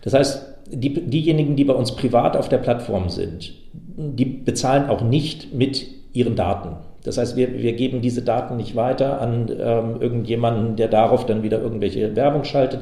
Das 0.03 0.15
heißt, 0.15 0.47
die, 0.71 0.93
diejenigen, 0.93 1.57
die 1.57 1.65
bei 1.65 1.75
uns 1.75 1.97
privat 1.97 2.37
auf 2.37 2.49
der 2.49 2.59
Plattform 2.59 3.09
sind, 3.09 3.53
die 3.73 4.25
bezahlen 4.25 4.89
auch 4.89 5.03
nicht 5.03 5.55
mit 5.55 5.87
ihren 6.13 6.37
Daten. 6.37 6.77
Das 7.05 7.19
heißt, 7.19 7.37
wir, 7.37 7.59
wir 7.59 7.73
geben 7.73 8.01
diese 8.01 8.23
Daten 8.23 8.57
nicht 8.57 8.77
weiter 8.77 9.21
an 9.21 9.49
ähm, 9.49 9.97
irgendjemanden, 10.01 10.77
der 10.77 10.89
darauf 10.89 11.27
dann 11.27 11.43
wieder 11.43 11.61
irgendwelche 11.61 12.15
Werbung 12.15 12.45
schaltet. 12.45 12.81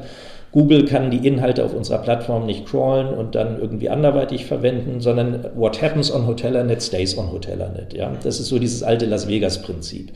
Google 0.51 0.85
kann 0.85 1.11
die 1.11 1.25
Inhalte 1.25 1.63
auf 1.63 1.73
unserer 1.73 1.99
Plattform 1.99 2.45
nicht 2.45 2.65
crawlen 2.65 3.07
und 3.07 3.35
dann 3.35 3.59
irgendwie 3.59 3.89
anderweitig 3.89 4.45
verwenden, 4.45 4.99
sondern 4.99 5.45
what 5.55 5.81
happens 5.81 6.13
on 6.13 6.27
Hotellanet 6.27 6.83
stays 6.83 7.17
on 7.17 7.31
Hotellanet. 7.31 7.93
Ja? 7.93 8.11
Das 8.21 8.39
ist 8.39 8.47
so 8.47 8.59
dieses 8.59 8.83
alte 8.83 9.05
Las 9.05 9.27
Vegas-Prinzip. 9.27 10.11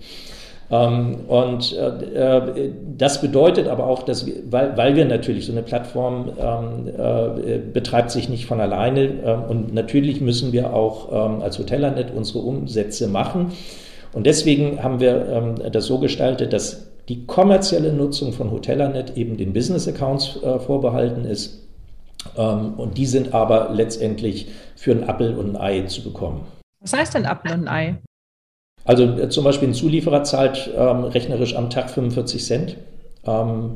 Ähm, 0.72 1.16
und 1.28 1.74
äh, 1.74 2.72
das 2.98 3.22
bedeutet 3.22 3.68
aber 3.68 3.86
auch, 3.86 4.04
dass 4.04 4.26
wir, 4.26 4.36
weil, 4.50 4.76
weil 4.78 4.96
wir 4.96 5.06
natürlich 5.06 5.46
so 5.46 5.52
eine 5.52 5.62
Plattform 5.62 6.32
ähm, 6.40 6.88
äh, 6.88 7.60
betreibt 7.60 8.10
sich 8.10 8.30
nicht 8.30 8.48
von 8.48 8.60
alleine 8.60 9.02
ähm, 9.02 9.44
und 9.48 9.74
natürlich 9.74 10.22
müssen 10.22 10.52
wir 10.54 10.74
auch 10.74 11.12
als 11.42 11.60
Hotellanet 11.60 12.12
unsere 12.16 12.40
Umsätze 12.40 13.08
machen. 13.08 13.52
Und 14.14 14.26
deswegen 14.26 14.82
haben 14.82 15.00
wir 15.00 15.56
das 15.72 15.86
so 15.86 16.00
gestaltet, 16.00 16.54
dass 16.54 16.88
die 17.10 17.26
kommerzielle 17.26 17.94
Nutzung 17.94 18.34
von 18.34 18.52
Hotellanet 18.52 19.18
eben 19.18 19.38
den 19.38 19.54
Business-Accounts 19.54 20.42
äh, 20.42 20.60
vorbehalten 20.60 21.26
ist. 21.26 21.62
Und 22.36 22.98
die 22.98 23.06
sind 23.06 23.36
aber 23.36 23.70
letztendlich 23.72 24.48
für 24.76 24.92
ein 24.92 25.08
Apple 25.08 25.38
und 25.38 25.56
ein 25.56 25.62
Ei 25.62 25.82
zu 25.86 26.02
bekommen. 26.04 26.42
Was 26.82 26.94
heißt 26.94 27.14
denn 27.14 27.26
Apple 27.26 27.54
und 27.54 27.68
ein 27.68 27.94
Ei? 27.94 27.98
Also 28.86 29.04
äh, 29.04 29.30
zum 29.30 29.44
Beispiel 29.44 29.68
ein 29.68 29.74
Zulieferer 29.74 30.24
zahlt 30.24 30.72
ähm, 30.78 31.04
rechnerisch 31.06 31.56
am 31.56 31.70
Tag 31.70 31.90
45 31.90 32.44
Cent. 32.44 32.78
Ähm, 33.26 33.72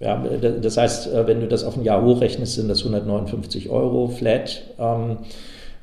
ja, 0.00 0.22
das 0.60 0.76
heißt, 0.76 1.12
äh, 1.12 1.26
wenn 1.26 1.40
du 1.40 1.46
das 1.46 1.64
auf 1.64 1.76
ein 1.76 1.84
Jahr 1.84 2.02
hochrechnest, 2.02 2.54
sind 2.54 2.68
das 2.68 2.80
159 2.80 3.70
Euro 3.70 4.08
flat. 4.08 4.62
Ähm, 4.78 5.18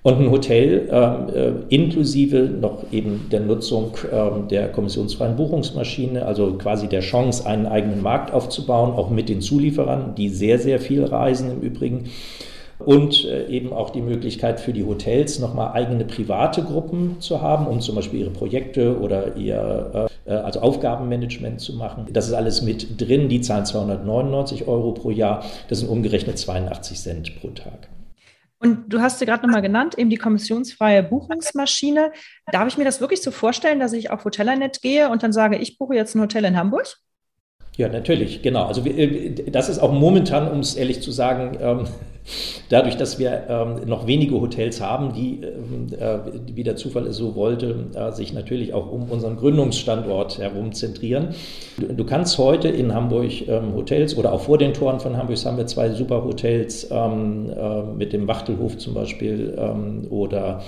und 0.03 0.19
ein 0.19 0.31
Hotel 0.31 0.89
ähm, 0.91 1.33
äh, 1.33 1.73
inklusive 1.73 2.39
noch 2.39 2.83
eben 2.91 3.27
der 3.31 3.39
Nutzung 3.39 3.93
ähm, 4.11 4.49
der 4.49 4.67
kommissionsfreien 4.67 5.37
Buchungsmaschine, 5.37 6.25
also 6.25 6.53
quasi 6.57 6.87
der 6.89 6.99
Chance, 6.99 7.45
einen 7.45 7.65
eigenen 7.65 8.01
Markt 8.01 8.33
aufzubauen, 8.33 8.91
auch 8.91 9.09
mit 9.09 9.29
den 9.29 9.39
Zulieferern, 9.39 10.13
die 10.15 10.27
sehr, 10.27 10.59
sehr 10.59 10.81
viel 10.81 11.05
reisen 11.05 11.51
im 11.51 11.61
Übrigen. 11.61 12.09
Und 12.85 13.25
äh, 13.25 13.47
eben 13.47 13.73
auch 13.73 13.89
die 13.89 14.01
Möglichkeit 14.01 14.59
für 14.59 14.73
die 14.73 14.85
Hotels 14.85 15.39
nochmal 15.39 15.73
eigene 15.73 16.05
private 16.05 16.63
Gruppen 16.63 17.19
zu 17.19 17.41
haben, 17.41 17.67
um 17.67 17.81
zum 17.81 17.95
Beispiel 17.95 18.21
ihre 18.21 18.31
Projekte 18.31 18.99
oder 18.99 19.35
ihr 19.35 20.09
äh, 20.25 20.31
also 20.31 20.61
Aufgabenmanagement 20.61 21.59
zu 21.61 21.73
machen. 21.73 22.07
Das 22.11 22.27
ist 22.27 22.33
alles 22.33 22.61
mit 22.61 22.99
drin. 22.99 23.29
Die 23.29 23.41
zahlen 23.41 23.65
299 23.65 24.67
Euro 24.67 24.93
pro 24.93 25.11
Jahr. 25.11 25.43
Das 25.69 25.79
sind 25.79 25.89
umgerechnet 25.89 26.37
82 26.37 26.99
Cent 26.99 27.41
pro 27.41 27.49
Tag. 27.49 27.89
Und 28.59 28.93
du 28.93 29.01
hast 29.01 29.19
sie 29.19 29.25
gerade 29.25 29.45
nochmal 29.45 29.61
genannt, 29.61 29.97
eben 29.97 30.09
die 30.09 30.15
kommissionsfreie 30.15 31.03
Buchungsmaschine. 31.03 32.13
Darf 32.49 32.67
ich 32.69 32.77
mir 32.77 32.85
das 32.85 33.01
wirklich 33.01 33.21
so 33.21 33.29
vorstellen, 33.31 33.81
dass 33.81 33.91
ich 33.91 34.09
auf 34.09 34.23
Hotellanet 34.23 34.81
gehe 34.81 35.09
und 35.09 35.21
dann 35.21 35.33
sage, 35.33 35.57
ich 35.57 35.77
buche 35.77 35.95
jetzt 35.95 36.15
ein 36.15 36.21
Hotel 36.21 36.45
in 36.45 36.57
Hamburg? 36.57 36.87
Ja, 37.75 37.89
natürlich, 37.89 38.41
genau. 38.43 38.65
Also 38.65 38.85
äh, 38.85 39.31
das 39.51 39.69
ist 39.69 39.79
auch 39.79 39.91
momentan, 39.91 40.49
um 40.51 40.59
es 40.59 40.75
ehrlich 40.75 41.01
zu 41.01 41.11
sagen, 41.11 41.57
ähm, 41.59 41.85
dadurch, 42.69 42.97
dass 42.97 43.17
wir 43.17 43.45
ähm, 43.49 43.87
noch 43.87 44.05
wenige 44.05 44.39
Hotels 44.39 44.79
haben, 44.79 45.13
die, 45.13 45.41
ähm, 45.41 45.87
äh, 45.99 46.19
wie 46.53 46.63
der 46.63 46.75
Zufall 46.75 47.07
es 47.07 47.17
so 47.17 47.35
wollte, 47.35 47.87
äh, 47.95 48.11
sich 48.11 48.31
natürlich 48.31 48.75
auch 48.75 48.91
um 48.91 49.09
unseren 49.09 49.37
Gründungsstandort 49.37 50.37
herum 50.37 50.73
zentrieren. 50.73 51.29
Du, 51.77 52.03
kannst 52.05 52.37
heute 52.37 52.67
in 52.67 52.93
Hamburg 52.93 53.31
Hotels 53.75 54.15
oder 54.15 54.33
auch 54.33 54.41
vor 54.41 54.59
den 54.59 54.73
Toren 54.73 54.99
von 54.99 55.17
Hamburg 55.17 55.43
haben 55.43 55.57
wir 55.57 55.65
zwei 55.65 55.89
super 55.89 56.23
Hotels 56.23 56.87
mit 57.97 58.13
dem 58.13 58.27
Wachtelhof 58.27 58.77
zum 58.77 58.93
Beispiel 58.93 59.57
oder 60.11 60.61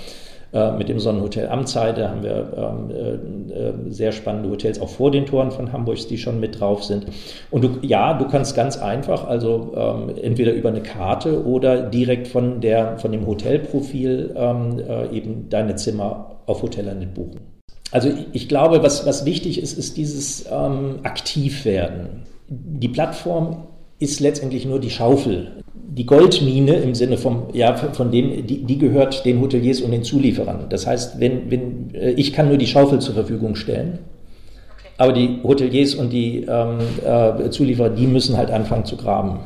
mit 0.78 0.88
dem 0.88 0.98
Sonnenhotel 0.98 1.48
Amtsheide 1.48 2.08
haben 2.08 2.22
wir 2.22 2.52
ähm, 2.56 2.90
äh, 2.90 3.58
äh, 3.68 3.72
sehr 3.88 4.12
spannende 4.12 4.50
Hotels 4.50 4.80
auch 4.80 4.88
vor 4.88 5.10
den 5.10 5.26
Toren 5.26 5.50
von 5.50 5.72
Hamburg, 5.72 5.98
die 6.08 6.18
schon 6.18 6.40
mit 6.40 6.60
drauf 6.60 6.84
sind. 6.84 7.06
Und 7.50 7.64
du, 7.64 7.78
ja, 7.82 8.14
du 8.14 8.26
kannst 8.28 8.54
ganz 8.54 8.76
einfach, 8.78 9.26
also 9.26 9.72
ähm, 9.76 10.12
entweder 10.22 10.52
über 10.52 10.68
eine 10.68 10.82
Karte 10.82 11.44
oder 11.44 11.82
direkt 11.82 12.28
von, 12.28 12.60
der, 12.60 12.98
von 12.98 13.12
dem 13.12 13.26
Hotelprofil 13.26 14.34
ähm, 14.36 14.78
äh, 14.78 15.16
eben 15.16 15.48
deine 15.48 15.76
Zimmer 15.76 16.36
auf 16.46 16.62
Hotellanet 16.62 17.14
buchen. 17.14 17.40
Also 17.92 18.10
ich, 18.32 18.48
glaube, 18.48 18.82
was, 18.82 19.06
was 19.06 19.24
wichtig 19.24 19.62
ist, 19.62 19.78
ist 19.78 19.96
dieses 19.96 20.46
ähm, 20.50 21.00
Aktivwerden. 21.02 22.24
Die 22.48 22.88
Plattform 22.88 23.68
ist 23.98 24.20
letztendlich 24.20 24.66
nur 24.66 24.80
die 24.80 24.90
Schaufel 24.90 25.62
die 25.96 26.04
Goldmine 26.04 26.74
im 26.76 26.94
Sinne 26.94 27.16
vom, 27.16 27.48
ja, 27.54 27.74
von 27.74 28.10
dem, 28.10 28.46
die, 28.46 28.64
die, 28.64 28.78
gehört 28.78 29.24
den 29.24 29.40
Hoteliers 29.40 29.80
und 29.80 29.92
den 29.92 30.04
Zulieferern. 30.04 30.68
Das 30.68 30.86
heißt, 30.86 31.18
wenn, 31.20 31.50
wenn, 31.50 31.94
äh, 31.94 32.10
ich 32.10 32.34
kann 32.34 32.48
nur 32.48 32.58
die 32.58 32.66
Schaufel 32.66 33.00
zur 33.00 33.14
Verfügung 33.14 33.56
stellen, 33.56 34.00
okay. 34.74 34.88
aber 34.98 35.12
die 35.14 35.40
Hoteliers 35.42 35.94
und 35.94 36.10
die 36.10 36.44
ähm, 36.46 36.80
äh, 37.02 37.48
Zulieferer, 37.48 37.88
die 37.88 38.06
müssen 38.06 38.36
halt 38.36 38.50
anfangen 38.50 38.84
zu 38.84 38.98
graben. 38.98 39.40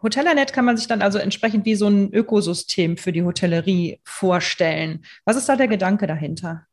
Hotellanet 0.00 0.52
kann 0.52 0.64
man 0.64 0.76
sich 0.76 0.86
dann 0.86 1.02
also 1.02 1.18
entsprechend 1.18 1.64
wie 1.64 1.74
so 1.74 1.88
ein 1.88 2.12
Ökosystem 2.12 2.96
für 2.96 3.10
die 3.10 3.24
Hotellerie 3.24 3.98
vorstellen. 4.04 5.04
Was 5.24 5.36
ist 5.36 5.48
da 5.48 5.56
der 5.56 5.66
Gedanke 5.66 6.06
dahinter? 6.06 6.67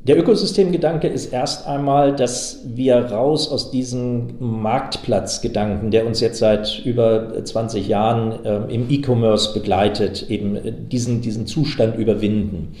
Der 0.00 0.16
Ökosystemgedanke 0.16 1.08
ist 1.08 1.32
erst 1.32 1.66
einmal, 1.66 2.14
dass 2.14 2.60
wir 2.64 2.96
raus 2.96 3.50
aus 3.50 3.72
diesem 3.72 4.36
Marktplatzgedanken, 4.38 5.90
der 5.90 6.06
uns 6.06 6.20
jetzt 6.20 6.38
seit 6.38 6.78
über 6.84 7.44
20 7.44 7.88
Jahren 7.88 8.44
äh, 8.44 8.72
im 8.72 8.88
E-Commerce 8.88 9.52
begleitet, 9.52 10.30
eben 10.30 10.88
diesen, 10.88 11.20
diesen 11.20 11.46
Zustand 11.46 11.96
überwinden. 11.96 12.76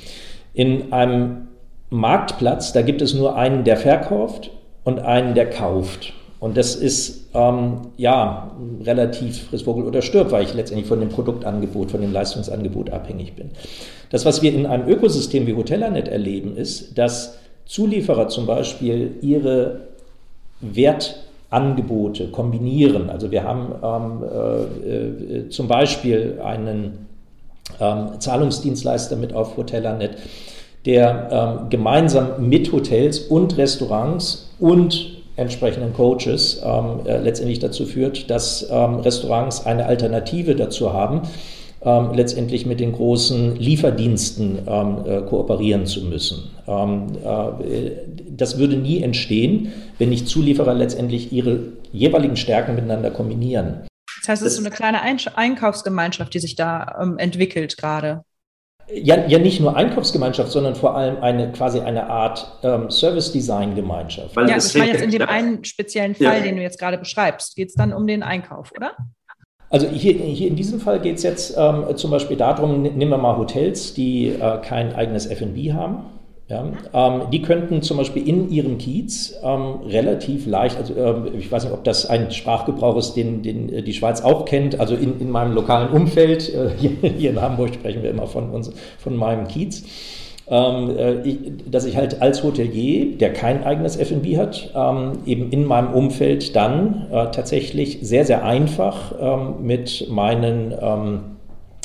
In 0.54 0.92
einem 0.92 1.48
Marktplatz, 1.90 2.72
da 2.72 2.82
gibt 2.82 3.02
es 3.02 3.14
nur 3.14 3.36
einen, 3.36 3.64
der 3.64 3.76
verkauft 3.76 4.50
und 4.84 5.00
einen, 5.00 5.34
der 5.34 5.50
kauft. 5.50 6.12
Und 6.40 6.56
das 6.56 6.76
ist 6.76 7.30
ähm, 7.34 7.88
ja 7.96 8.52
relativ 8.84 9.48
Frissvogel 9.48 9.84
oder 9.84 10.02
stirb, 10.02 10.30
weil 10.30 10.44
ich 10.44 10.54
letztendlich 10.54 10.86
von 10.86 11.00
dem 11.00 11.08
Produktangebot, 11.08 11.90
von 11.90 12.00
dem 12.00 12.12
Leistungsangebot 12.12 12.90
abhängig 12.90 13.34
bin. 13.34 13.50
Das, 14.10 14.24
was 14.24 14.40
wir 14.40 14.54
in 14.54 14.66
einem 14.66 14.88
Ökosystem 14.88 15.46
wie 15.46 15.54
Hotellanet 15.54 16.08
erleben, 16.08 16.56
ist, 16.56 16.96
dass 16.96 17.38
Zulieferer 17.66 18.28
zum 18.28 18.46
Beispiel 18.46 19.16
ihre 19.20 19.80
Wertangebote 20.60 22.28
kombinieren. 22.28 23.10
Also 23.10 23.30
wir 23.30 23.42
haben 23.42 23.74
ähm, 23.82 24.24
äh, 24.24 25.36
äh, 25.38 25.48
zum 25.50 25.68
Beispiel 25.68 26.40
einen 26.42 27.06
ähm, 27.80 28.18
Zahlungsdienstleister 28.18 29.16
mit 29.16 29.34
auf 29.34 29.56
Hotellanet, 29.56 30.16
der 30.86 31.28
ähm, 31.30 31.68
gemeinsam 31.68 32.48
mit 32.48 32.72
Hotels 32.72 33.18
und 33.18 33.58
Restaurants 33.58 34.50
und 34.58 35.17
entsprechenden 35.38 35.92
Coaches 35.92 36.60
ähm, 36.64 37.00
äh, 37.06 37.18
letztendlich 37.18 37.60
dazu 37.60 37.86
führt, 37.86 38.28
dass 38.28 38.68
ähm, 38.70 38.96
Restaurants 38.96 39.64
eine 39.64 39.86
Alternative 39.86 40.54
dazu 40.54 40.92
haben, 40.92 41.22
ähm, 41.80 42.12
letztendlich 42.12 42.66
mit 42.66 42.80
den 42.80 42.92
großen 42.92 43.56
Lieferdiensten 43.56 44.58
ähm, 44.66 44.96
äh, 45.06 45.20
kooperieren 45.22 45.86
zu 45.86 46.02
müssen. 46.04 46.50
Ähm, 46.66 47.06
äh, 47.24 47.90
das 48.30 48.58
würde 48.58 48.76
nie 48.76 49.02
entstehen, 49.02 49.72
wenn 49.98 50.08
nicht 50.08 50.28
Zulieferer 50.28 50.74
letztendlich 50.74 51.32
ihre 51.32 51.60
jeweiligen 51.92 52.36
Stärken 52.36 52.74
miteinander 52.74 53.10
kombinieren. 53.10 53.86
Das 54.20 54.28
heißt, 54.28 54.42
es 54.42 54.48
ist 54.48 54.56
so 54.56 54.62
eine 54.62 54.74
kleine 54.74 55.02
Einkaufsgemeinschaft, 55.02 56.34
die 56.34 56.40
sich 56.40 56.56
da 56.56 56.98
ähm, 57.00 57.16
entwickelt 57.18 57.76
gerade. 57.76 58.22
Ja, 58.90 59.26
ja, 59.26 59.38
nicht 59.38 59.60
nur 59.60 59.76
Einkaufsgemeinschaft, 59.76 60.50
sondern 60.50 60.74
vor 60.74 60.96
allem 60.96 61.22
eine 61.22 61.52
quasi 61.52 61.80
eine 61.80 62.08
Art 62.08 62.58
ähm, 62.62 62.90
Service-Design-Gemeinschaft. 62.90 64.34
Ja, 64.36 64.56
ich 64.56 64.74
meine 64.74 64.92
jetzt 64.92 65.02
in 65.02 65.10
dem 65.10 65.22
einen 65.22 65.64
speziellen 65.64 66.14
Fall, 66.14 66.38
ja. 66.38 66.40
den 66.40 66.56
du 66.56 66.62
jetzt 66.62 66.78
gerade 66.78 66.96
beschreibst, 66.96 67.54
geht 67.54 67.68
es 67.68 67.74
dann 67.74 67.92
um 67.92 68.06
den 68.06 68.22
Einkauf, 68.22 68.72
oder? 68.74 68.92
Also 69.70 69.86
hier, 69.88 70.14
hier 70.14 70.48
in 70.48 70.56
diesem 70.56 70.80
Fall 70.80 71.00
geht 71.00 71.16
es 71.16 71.22
jetzt 71.22 71.54
ähm, 71.58 71.94
zum 71.96 72.10
Beispiel 72.10 72.38
darum, 72.38 72.80
nehmen 72.80 73.10
wir 73.10 73.18
mal 73.18 73.36
Hotels, 73.36 73.92
die 73.92 74.28
äh, 74.28 74.58
kein 74.62 74.94
eigenes 74.94 75.26
F&B 75.26 75.74
haben 75.74 76.17
ja, 76.48 76.64
ähm, 76.94 77.22
die 77.30 77.42
könnten 77.42 77.82
zum 77.82 77.98
Beispiel 77.98 78.26
in 78.26 78.50
ihrem 78.50 78.78
Kiez 78.78 79.38
ähm, 79.42 79.80
relativ 79.86 80.46
leicht, 80.46 80.78
also 80.78 80.96
ähm, 80.96 81.28
ich 81.38 81.52
weiß 81.52 81.64
nicht, 81.64 81.74
ob 81.74 81.84
das 81.84 82.06
ein 82.06 82.30
Sprachgebrauch 82.30 82.96
ist, 82.96 83.14
den, 83.14 83.42
den 83.42 83.70
äh, 83.70 83.82
die 83.82 83.92
Schweiz 83.92 84.22
auch 84.22 84.46
kennt, 84.46 84.80
also 84.80 84.94
in, 84.94 85.20
in 85.20 85.30
meinem 85.30 85.52
lokalen 85.52 85.90
Umfeld, 85.90 86.48
äh, 86.54 86.70
hier, 86.78 86.92
hier, 87.02 87.30
in 87.30 87.40
Hamburg 87.42 87.74
sprechen 87.74 88.02
wir 88.02 88.08
immer 88.08 88.26
von, 88.26 88.48
uns, 88.48 88.72
von 88.98 89.14
meinem 89.14 89.46
Kiez, 89.46 89.84
ähm, 90.48 90.96
äh, 90.96 91.20
ich, 91.20 91.38
dass 91.70 91.84
ich 91.84 91.96
halt 91.96 92.22
als 92.22 92.42
Hotelier, 92.42 93.18
der 93.18 93.34
kein 93.34 93.62
eigenes 93.62 93.98
F&B 93.98 94.38
hat, 94.38 94.70
ähm, 94.74 95.18
eben 95.26 95.50
in 95.50 95.66
meinem 95.66 95.92
Umfeld 95.92 96.56
dann 96.56 97.08
äh, 97.10 97.30
tatsächlich 97.30 97.98
sehr, 98.00 98.24
sehr 98.24 98.42
einfach 98.42 99.12
ähm, 99.20 99.66
mit 99.66 100.08
meinen 100.08 100.72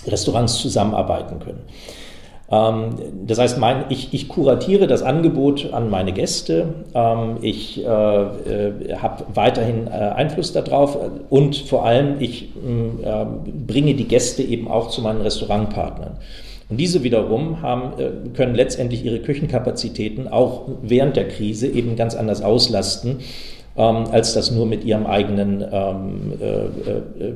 Restaurants 0.06 0.58
zusammenarbeiten 0.58 1.39
können. 1.39 1.63
Ähm, 2.53 2.89
das 3.25 3.39
heißt, 3.39 3.57
mein, 3.57 3.85
ich, 3.89 4.13
ich, 4.13 4.27
kuratiere 4.27 4.85
das 4.85 5.01
Angebot 5.01 5.73
an 5.73 5.89
meine 5.89 6.11
Gäste. 6.11 6.67
Ähm, 6.93 7.37
ich 7.41 7.83
äh, 7.83 7.87
äh, 7.87 8.95
habe 8.97 9.25
weiterhin 9.33 9.87
äh, 9.87 9.89
Einfluss 9.89 10.53
darauf 10.53 10.97
und 11.29 11.55
vor 11.55 11.85
allem, 11.85 12.17
ich 12.19 12.43
äh, 12.43 13.25
bringe 13.67 13.95
die 13.95 14.07
Gäste 14.07 14.43
eben 14.43 14.67
auch 14.67 14.89
zu 14.89 15.01
meinen 15.01 15.21
Restaurantpartnern. 15.21 16.17
Und 16.69 16.77
diese 16.77 17.03
wiederum 17.03 17.61
haben, 17.61 17.99
äh, 17.99 18.29
können 18.35 18.55
letztendlich 18.55 19.03
ihre 19.03 19.19
Küchenkapazitäten 19.19 20.27
auch 20.27 20.67
während 20.81 21.15
der 21.15 21.27
Krise 21.27 21.67
eben 21.67 21.95
ganz 21.95 22.15
anders 22.15 22.41
auslasten 22.41 23.19
ähm, 23.75 24.05
als 24.12 24.33
das 24.33 24.51
nur 24.51 24.65
mit 24.65 24.83
ihren 24.83 25.05
eigenen 25.05 25.65
ähm, 25.71 26.33
äh, 26.39 26.45
äh, 26.45 27.33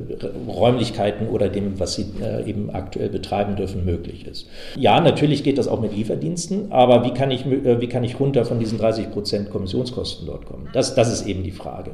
Räumlichkeiten 0.48 1.28
oder 1.28 1.48
dem, 1.48 1.80
was 1.80 1.94
sie 1.94 2.06
äh, 2.22 2.48
eben 2.48 2.70
aktuell 2.70 3.08
betreiben 3.08 3.56
dürfen, 3.56 3.84
möglich 3.84 4.26
ist. 4.26 4.46
Ja, 4.76 5.00
natürlich 5.00 5.42
geht 5.42 5.58
das 5.58 5.68
auch 5.68 5.80
mit 5.80 5.94
Lieferdiensten, 5.94 6.70
aber 6.70 7.04
wie 7.04 7.12
kann 7.12 7.30
ich, 7.30 7.44
äh, 7.44 7.80
wie 7.80 7.88
kann 7.88 8.04
ich 8.04 8.20
runter 8.20 8.44
von 8.44 8.60
diesen 8.60 8.78
30 8.78 9.10
Prozent 9.10 9.50
Kommissionskosten 9.50 10.26
dort 10.26 10.46
kommen? 10.46 10.68
Das, 10.72 10.94
das 10.94 11.12
ist 11.12 11.26
eben 11.26 11.42
die 11.42 11.50
Frage. 11.50 11.92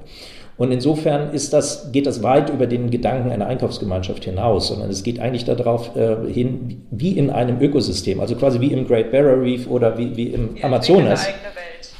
Und 0.56 0.70
insofern 0.70 1.32
ist 1.32 1.52
das, 1.52 1.90
geht 1.90 2.06
das 2.06 2.22
weit 2.22 2.48
über 2.48 2.66
den 2.66 2.90
Gedanken 2.90 3.32
einer 3.32 3.46
Einkaufsgemeinschaft 3.46 4.24
hinaus, 4.24 4.68
sondern 4.68 4.88
es 4.88 5.02
geht 5.02 5.18
eigentlich 5.18 5.44
darauf 5.44 5.96
äh, 5.96 6.16
hin, 6.32 6.82
wie 6.92 7.18
in 7.18 7.30
einem 7.30 7.60
Ökosystem, 7.60 8.20
also 8.20 8.36
quasi 8.36 8.60
wie 8.60 8.72
im 8.72 8.86
Great 8.86 9.10
Barrier 9.10 9.42
Reef 9.42 9.66
oder 9.68 9.98
wie, 9.98 10.16
wie 10.16 10.28
im 10.28 10.56
ja, 10.56 10.64
Amazonas. 10.64 11.26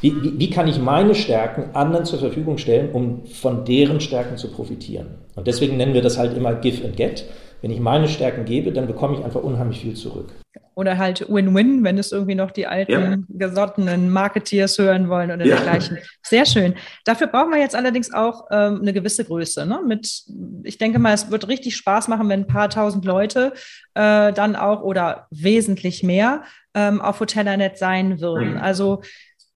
Wie, 0.01 0.23
wie, 0.23 0.39
wie, 0.39 0.51
kann 0.51 0.69
ich 0.69 0.79
meine 0.79 1.15
Stärken 1.15 1.75
anderen 1.75 2.05
zur 2.05 2.19
Verfügung 2.19 2.59
stellen, 2.59 2.93
um 2.93 3.27
von 3.27 3.65
deren 3.65 4.01
Stärken 4.01 4.37
zu 4.37 4.51
profitieren? 4.51 5.07
Und 5.35 5.47
deswegen 5.47 5.77
nennen 5.77 5.95
wir 5.95 6.03
das 6.03 6.19
halt 6.19 6.37
immer 6.37 6.55
Give 6.55 6.85
and 6.85 6.97
Get. 6.97 7.25
Wenn 7.63 7.71
ich 7.71 7.81
meine 7.81 8.09
Stärken 8.09 8.45
gebe, 8.45 8.73
dann 8.73 8.87
bekomme 8.87 9.17
ich 9.17 9.25
einfach 9.25 9.43
unheimlich 9.43 9.81
viel 9.81 9.95
zurück. 9.95 10.35
Oder 10.75 10.99
halt 10.99 11.27
Win-Win, 11.29 11.85
wenn 11.85 11.99
es 11.99 12.11
irgendwie 12.11 12.35
noch 12.35 12.51
die 12.51 12.67
alten 12.67 12.93
ja. 12.93 13.17
gesottenen 13.29 14.11
Marketeers 14.11 14.77
hören 14.77 15.09
wollen 15.09 15.31
oder 15.31 15.47
ja. 15.47 15.57
dergleichen. 15.57 15.99
Sehr 16.23 16.47
schön. 16.47 16.75
Dafür 17.05 17.29
brauchen 17.29 17.53
wir 17.53 17.61
jetzt 17.61 17.77
allerdings 17.77 18.13
auch 18.13 18.49
ähm, 18.51 18.81
eine 18.83 18.93
gewisse 18.93 19.25
Größe. 19.25 19.67
Ne? 19.67 19.81
Mit, 19.87 20.25
ich 20.65 20.79
denke 20.79 20.99
mal, 20.99 21.15
es 21.15 21.31
wird 21.31 21.49
richtig 21.49 21.77
Spaß 21.77 22.09
machen, 22.09 22.29
wenn 22.29 22.41
ein 22.41 22.47
paar 22.47 22.71
tausend 22.71 23.05
Leute 23.05 23.53
äh, 23.95 24.33
dann 24.33 24.57
auch 24.57 24.83
oder 24.83 25.29
wesentlich 25.31 26.03
mehr 26.03 26.43
ähm, 26.75 27.01
auf 27.01 27.21
Hotellanet 27.21 27.79
sein 27.79 28.21
würden. 28.21 28.53
Mhm. 28.55 28.59
Also 28.59 29.03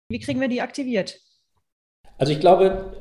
wie 0.08 0.18
kriegen 0.18 0.40
wir 0.40 0.48
die 0.48 0.62
aktiviert? 0.62 1.20
Also 2.16 2.32
ich 2.32 2.40
glaube, 2.40 2.92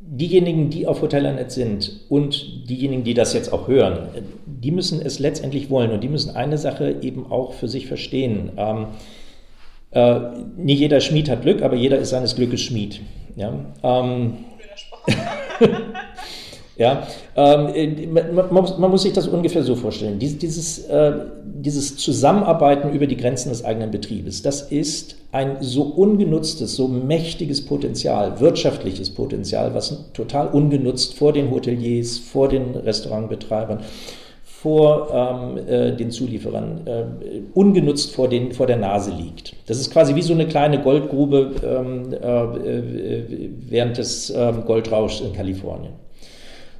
diejenigen, 0.00 0.68
die 0.70 0.86
auf 0.86 1.00
Hotellanet 1.00 1.50
sind 1.50 2.00
und 2.10 2.68
diejenigen, 2.68 3.04
die 3.04 3.14
das 3.14 3.32
jetzt 3.32 3.52
auch 3.52 3.68
hören, 3.68 4.08
die 4.44 4.70
müssen 4.70 5.00
es 5.00 5.18
letztendlich 5.18 5.70
wollen 5.70 5.90
und 5.90 6.02
die 6.02 6.08
müssen 6.08 6.36
eine 6.36 6.58
Sache 6.58 6.98
eben 7.00 7.30
auch 7.30 7.54
für 7.54 7.68
sich 7.68 7.86
verstehen. 7.86 8.52
Ähm, 8.56 8.88
äh, 9.92 10.20
nicht 10.56 10.80
jeder 10.80 11.00
Schmied 11.00 11.30
hat 11.30 11.42
Glück, 11.42 11.62
aber 11.62 11.76
jeder 11.76 11.98
ist 11.98 12.10
seines 12.10 12.36
Glückes 12.36 12.60
Schmied. 12.60 13.00
Ja, 13.36 13.54
ähm, 13.82 14.44
Ja, 16.76 17.06
ähm, 17.36 17.68
äh, 17.74 18.06
man, 18.06 18.52
man, 18.78 18.90
muss, 18.90 19.02
sich 19.02 19.12
das 19.12 19.28
ungefähr 19.28 19.62
so 19.62 19.76
vorstellen. 19.76 20.18
Dies, 20.18 20.38
dieses, 20.38 20.80
äh, 20.88 21.12
dieses 21.44 21.96
Zusammenarbeiten 21.96 22.92
über 22.92 23.06
die 23.06 23.16
Grenzen 23.16 23.50
des 23.50 23.64
eigenen 23.64 23.92
Betriebes, 23.92 24.42
das 24.42 24.62
ist 24.62 25.16
ein 25.30 25.58
so 25.60 25.82
ungenutztes, 25.82 26.74
so 26.74 26.88
mächtiges 26.88 27.64
Potenzial, 27.64 28.40
wirtschaftliches 28.40 29.10
Potenzial, 29.10 29.72
was 29.74 30.10
total 30.14 30.48
ungenutzt 30.48 31.14
vor 31.14 31.32
den 31.32 31.50
Hoteliers, 31.52 32.18
vor 32.18 32.48
den 32.48 32.74
Restaurantbetreibern, 32.74 33.78
vor 34.42 35.10
ähm, 35.12 35.58
äh, 35.68 35.92
den 35.94 36.10
Zulieferern, 36.10 36.86
äh, 36.86 37.04
ungenutzt 37.52 38.12
vor, 38.12 38.28
den, 38.28 38.52
vor 38.52 38.66
der 38.66 38.78
Nase 38.78 39.12
liegt. 39.12 39.54
Das 39.66 39.78
ist 39.78 39.92
quasi 39.92 40.14
wie 40.16 40.22
so 40.22 40.32
eine 40.32 40.48
kleine 40.48 40.80
Goldgrube 40.80 41.52
ähm, 41.64 42.12
äh, 42.12 42.78
äh 42.78 43.50
während 43.68 43.98
des 43.98 44.30
ähm, 44.30 44.64
Goldrauschs 44.64 45.20
in 45.20 45.32
Kalifornien. 45.32 46.03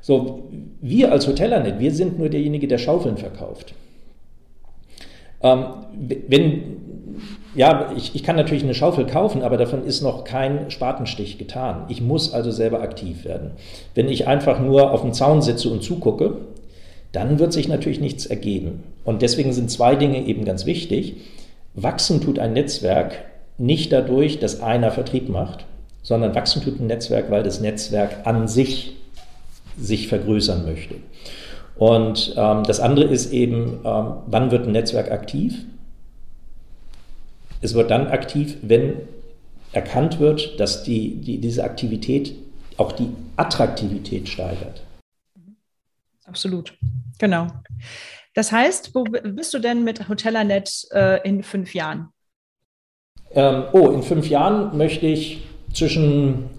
So, 0.05 0.51
wir 0.83 1.13
als 1.13 1.27
Hotellanet, 1.27 1.81
wir 1.81 1.91
sind 1.91 2.19
nur 2.19 2.29
derjenige, 2.29 2.69
der 2.69 2.77
Schaufeln 2.77 3.17
verkauft. 3.17 3.73
Ähm, 5.41 5.65
wenn, 6.29 6.77
ja, 7.55 7.91
ich, 7.97 8.15
ich 8.15 8.23
kann 8.23 8.37
natürlich 8.37 8.65
eine 8.65 8.75
Schaufel 8.75 9.07
kaufen, 9.07 9.41
aber 9.41 9.57
davon 9.57 9.83
ist 9.83 10.03
noch 10.03 10.25
kein 10.25 10.71
Spatenstich 10.71 11.39
getan. 11.39 11.87
Ich 11.89 12.03
muss 12.03 12.35
also 12.35 12.51
selber 12.51 12.83
aktiv 12.83 13.25
werden. 13.25 13.53
Wenn 13.95 14.11
ich 14.11 14.29
einfach 14.29 14.61
nur 14.61 14.91
auf 14.91 15.01
dem 15.01 15.15
Zaun 15.15 15.41
sitze 15.41 15.71
und 15.71 15.83
zugucke, 15.83 16.37
dann 17.13 17.39
wird 17.39 17.55
sich 17.55 17.69
natürlich 17.69 18.01
nichts 18.01 18.27
ergeben. 18.27 18.83
Und 19.07 19.23
deswegen 19.23 19.55
sind 19.55 19.71
zwei 19.71 19.97
Dinge 19.97 20.27
eben 20.27 20.45
ganz 20.45 20.67
wichtig. 20.67 21.17
Wachsen 21.73 22.21
tut 22.21 22.39
ein 22.39 22.53
Netzwerk 22.53 23.25
nicht 23.57 23.91
dadurch, 23.91 24.39
dass 24.39 24.61
einer 24.61 24.91
Vertrieb 24.91 25.31
macht, 25.31 25.65
sondern 26.03 26.35
wachsen 26.35 26.63
tut 26.63 26.79
ein 26.79 26.89
Netzwerk, 26.89 27.31
weil 27.31 27.43
das 27.43 27.63
Netzwerk 27.63 28.27
an 28.27 28.49
sich 28.49 28.97
sich 29.79 30.09
vergrößern 30.09 30.65
möchte. 30.65 30.97
Und 31.77 32.35
ähm, 32.37 32.63
das 32.65 32.81
andere 32.81 33.07
ist 33.07 33.33
eben, 33.33 33.81
ähm, 33.85 34.15
wann 34.27 34.51
wird 34.51 34.67
ein 34.67 34.73
Netzwerk 34.73 35.11
aktiv? 35.11 35.65
Es 37.61 37.75
wird 37.75 37.91
dann 37.91 38.09
aktiv, 38.09 38.57
wenn 38.63 39.01
erkannt 39.73 40.21
wird, 40.21 40.61
dass 40.61 40.85
die, 40.85 41.17
die, 41.17 41.39
diese 41.39 41.65
Aktivität 41.65 42.35
auch 42.77 42.93
die 42.93 43.09
Attraktivität 43.37 44.29
steigert. 44.29 44.83
Absolut, 46.25 46.77
genau. 47.19 47.49
Das 48.35 48.51
heißt, 48.51 48.95
wo 48.95 49.05
bist 49.05 49.55
du 49.55 49.59
denn 49.59 49.85
mit 49.85 50.09
Hotellanet 50.09 50.89
äh, 50.93 51.27
in 51.27 51.43
fünf 51.43 51.75
Jahren? 51.75 52.09
Ähm, 53.33 53.65
oh, 53.73 53.91
in 53.91 54.03
fünf 54.03 54.29
Jahren 54.29 54.77
möchte 54.77 55.07
ich 55.07 55.43
zwischen 55.73 56.51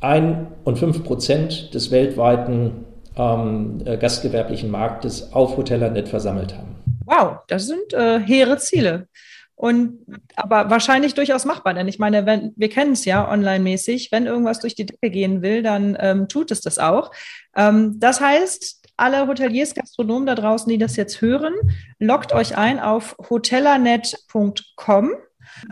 1 0.00 0.48
und 0.64 0.78
5 0.78 1.04
Prozent 1.04 1.74
des 1.74 1.90
weltweiten 1.90 2.84
ähm, 3.16 3.82
äh, 3.84 3.96
gastgewerblichen 3.96 4.70
Marktes 4.70 5.32
auf 5.32 5.56
Hotellanet 5.56 6.08
versammelt 6.08 6.54
haben. 6.56 6.76
Wow, 7.04 7.38
das 7.48 7.66
sind 7.66 7.92
äh, 7.92 8.20
hehre 8.20 8.58
Ziele. 8.58 9.08
Und 9.54 10.06
aber 10.36 10.70
wahrscheinlich 10.70 11.14
durchaus 11.14 11.44
machbar, 11.44 11.74
denn 11.74 11.88
ich 11.88 11.98
meine, 11.98 12.26
wenn, 12.26 12.52
wir 12.54 12.68
kennen 12.68 12.92
es 12.92 13.04
ja 13.04 13.28
online-mäßig, 13.28 14.12
wenn 14.12 14.26
irgendwas 14.26 14.60
durch 14.60 14.76
die 14.76 14.86
Decke 14.86 15.10
gehen 15.10 15.42
will, 15.42 15.64
dann 15.64 15.96
ähm, 15.98 16.28
tut 16.28 16.52
es 16.52 16.60
das 16.60 16.78
auch. 16.78 17.10
Ähm, 17.56 17.96
das 17.98 18.20
heißt, 18.20 18.84
alle 18.96 19.26
Hoteliers, 19.26 19.74
Gastronomen 19.74 20.26
da 20.26 20.36
draußen, 20.36 20.70
die 20.70 20.78
das 20.78 20.94
jetzt 20.94 21.20
hören, 21.20 21.54
loggt 21.98 22.32
euch 22.32 22.56
ein 22.56 22.78
auf 22.78 23.16
hotellanet.com 23.30 25.10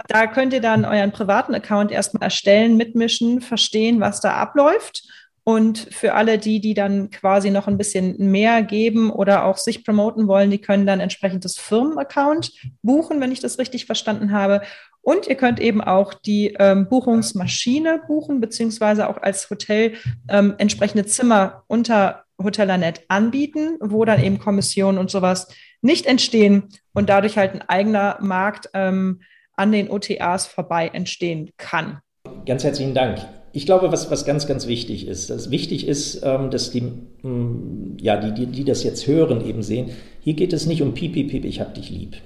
da 0.08 0.26
könnt 0.26 0.52
ihr 0.52 0.60
dann 0.60 0.84
euren 0.84 1.12
privaten 1.12 1.54
Account 1.54 1.90
erstmal 1.90 2.24
erstellen, 2.24 2.76
mitmischen, 2.76 3.40
verstehen, 3.40 4.00
was 4.00 4.20
da 4.20 4.34
abläuft. 4.34 5.02
Und 5.48 5.78
für 5.92 6.14
alle 6.14 6.38
die, 6.38 6.60
die 6.60 6.74
dann 6.74 7.10
quasi 7.10 7.52
noch 7.52 7.68
ein 7.68 7.78
bisschen 7.78 8.16
mehr 8.32 8.62
geben 8.64 9.12
oder 9.12 9.44
auch 9.44 9.58
sich 9.58 9.84
promoten 9.84 10.26
wollen, 10.26 10.50
die 10.50 10.60
können 10.60 10.86
dann 10.86 10.98
entsprechend 10.98 11.44
das 11.44 11.56
Firmenaccount 11.56 12.50
buchen, 12.82 13.20
wenn 13.20 13.30
ich 13.30 13.38
das 13.38 13.60
richtig 13.60 13.86
verstanden 13.86 14.32
habe. 14.32 14.62
Und 15.02 15.28
ihr 15.28 15.36
könnt 15.36 15.60
eben 15.60 15.80
auch 15.80 16.14
die 16.14 16.56
ähm, 16.58 16.88
Buchungsmaschine 16.88 18.02
buchen, 18.08 18.40
beziehungsweise 18.40 19.08
auch 19.08 19.18
als 19.18 19.48
Hotel 19.48 19.94
ähm, 20.28 20.54
entsprechende 20.58 21.06
Zimmer 21.06 21.62
unter 21.68 22.24
Hotellanet 22.42 23.02
anbieten, 23.06 23.76
wo 23.80 24.04
dann 24.04 24.20
eben 24.22 24.40
Kommissionen 24.40 24.98
und 24.98 25.12
sowas 25.12 25.46
nicht 25.80 26.06
entstehen 26.06 26.70
und 26.92 27.08
dadurch 27.08 27.38
halt 27.38 27.54
ein 27.54 27.62
eigener 27.62 28.18
Markt 28.20 28.68
ähm, 28.74 29.20
an 29.56 29.72
den 29.72 29.90
OTAs 29.90 30.46
vorbei 30.46 30.90
entstehen 30.92 31.50
kann. 31.56 32.00
Ganz 32.44 32.62
herzlichen 32.62 32.94
Dank. 32.94 33.18
Ich 33.52 33.64
glaube, 33.64 33.90
was, 33.90 34.10
was 34.10 34.26
ganz, 34.26 34.46
ganz 34.46 34.66
wichtig 34.66 35.08
ist, 35.08 35.30
dass 35.30 35.50
wichtig 35.50 35.88
ist, 35.88 36.20
ähm, 36.22 36.50
dass 36.50 36.70
die, 36.70 36.82
mm, 36.82 37.96
ja, 37.98 38.18
die, 38.18 38.32
die, 38.32 38.46
die 38.46 38.64
das 38.64 38.84
jetzt 38.84 39.06
hören, 39.06 39.46
eben 39.46 39.62
sehen, 39.62 39.90
hier 40.20 40.34
geht 40.34 40.52
es 40.52 40.66
nicht 40.66 40.82
um 40.82 40.92
Pipi, 40.92 41.24
Pipi, 41.24 41.48
ich 41.48 41.60
hab 41.60 41.74
dich 41.74 41.88
lieb, 41.88 42.16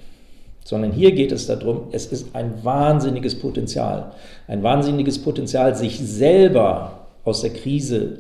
sondern 0.65 0.91
hier 0.91 1.13
geht 1.13 1.31
es 1.31 1.47
darum, 1.47 1.85
es 1.93 2.07
ist 2.07 2.35
ein 2.35 2.65
wahnsinniges 2.65 3.39
Potenzial, 3.39 4.13
ein 4.49 4.65
wahnsinniges 4.65 5.21
Potenzial, 5.21 5.77
sich 5.77 6.01
selber 6.01 7.07
aus 7.25 7.43
der 7.43 7.51
Krise 7.51 8.19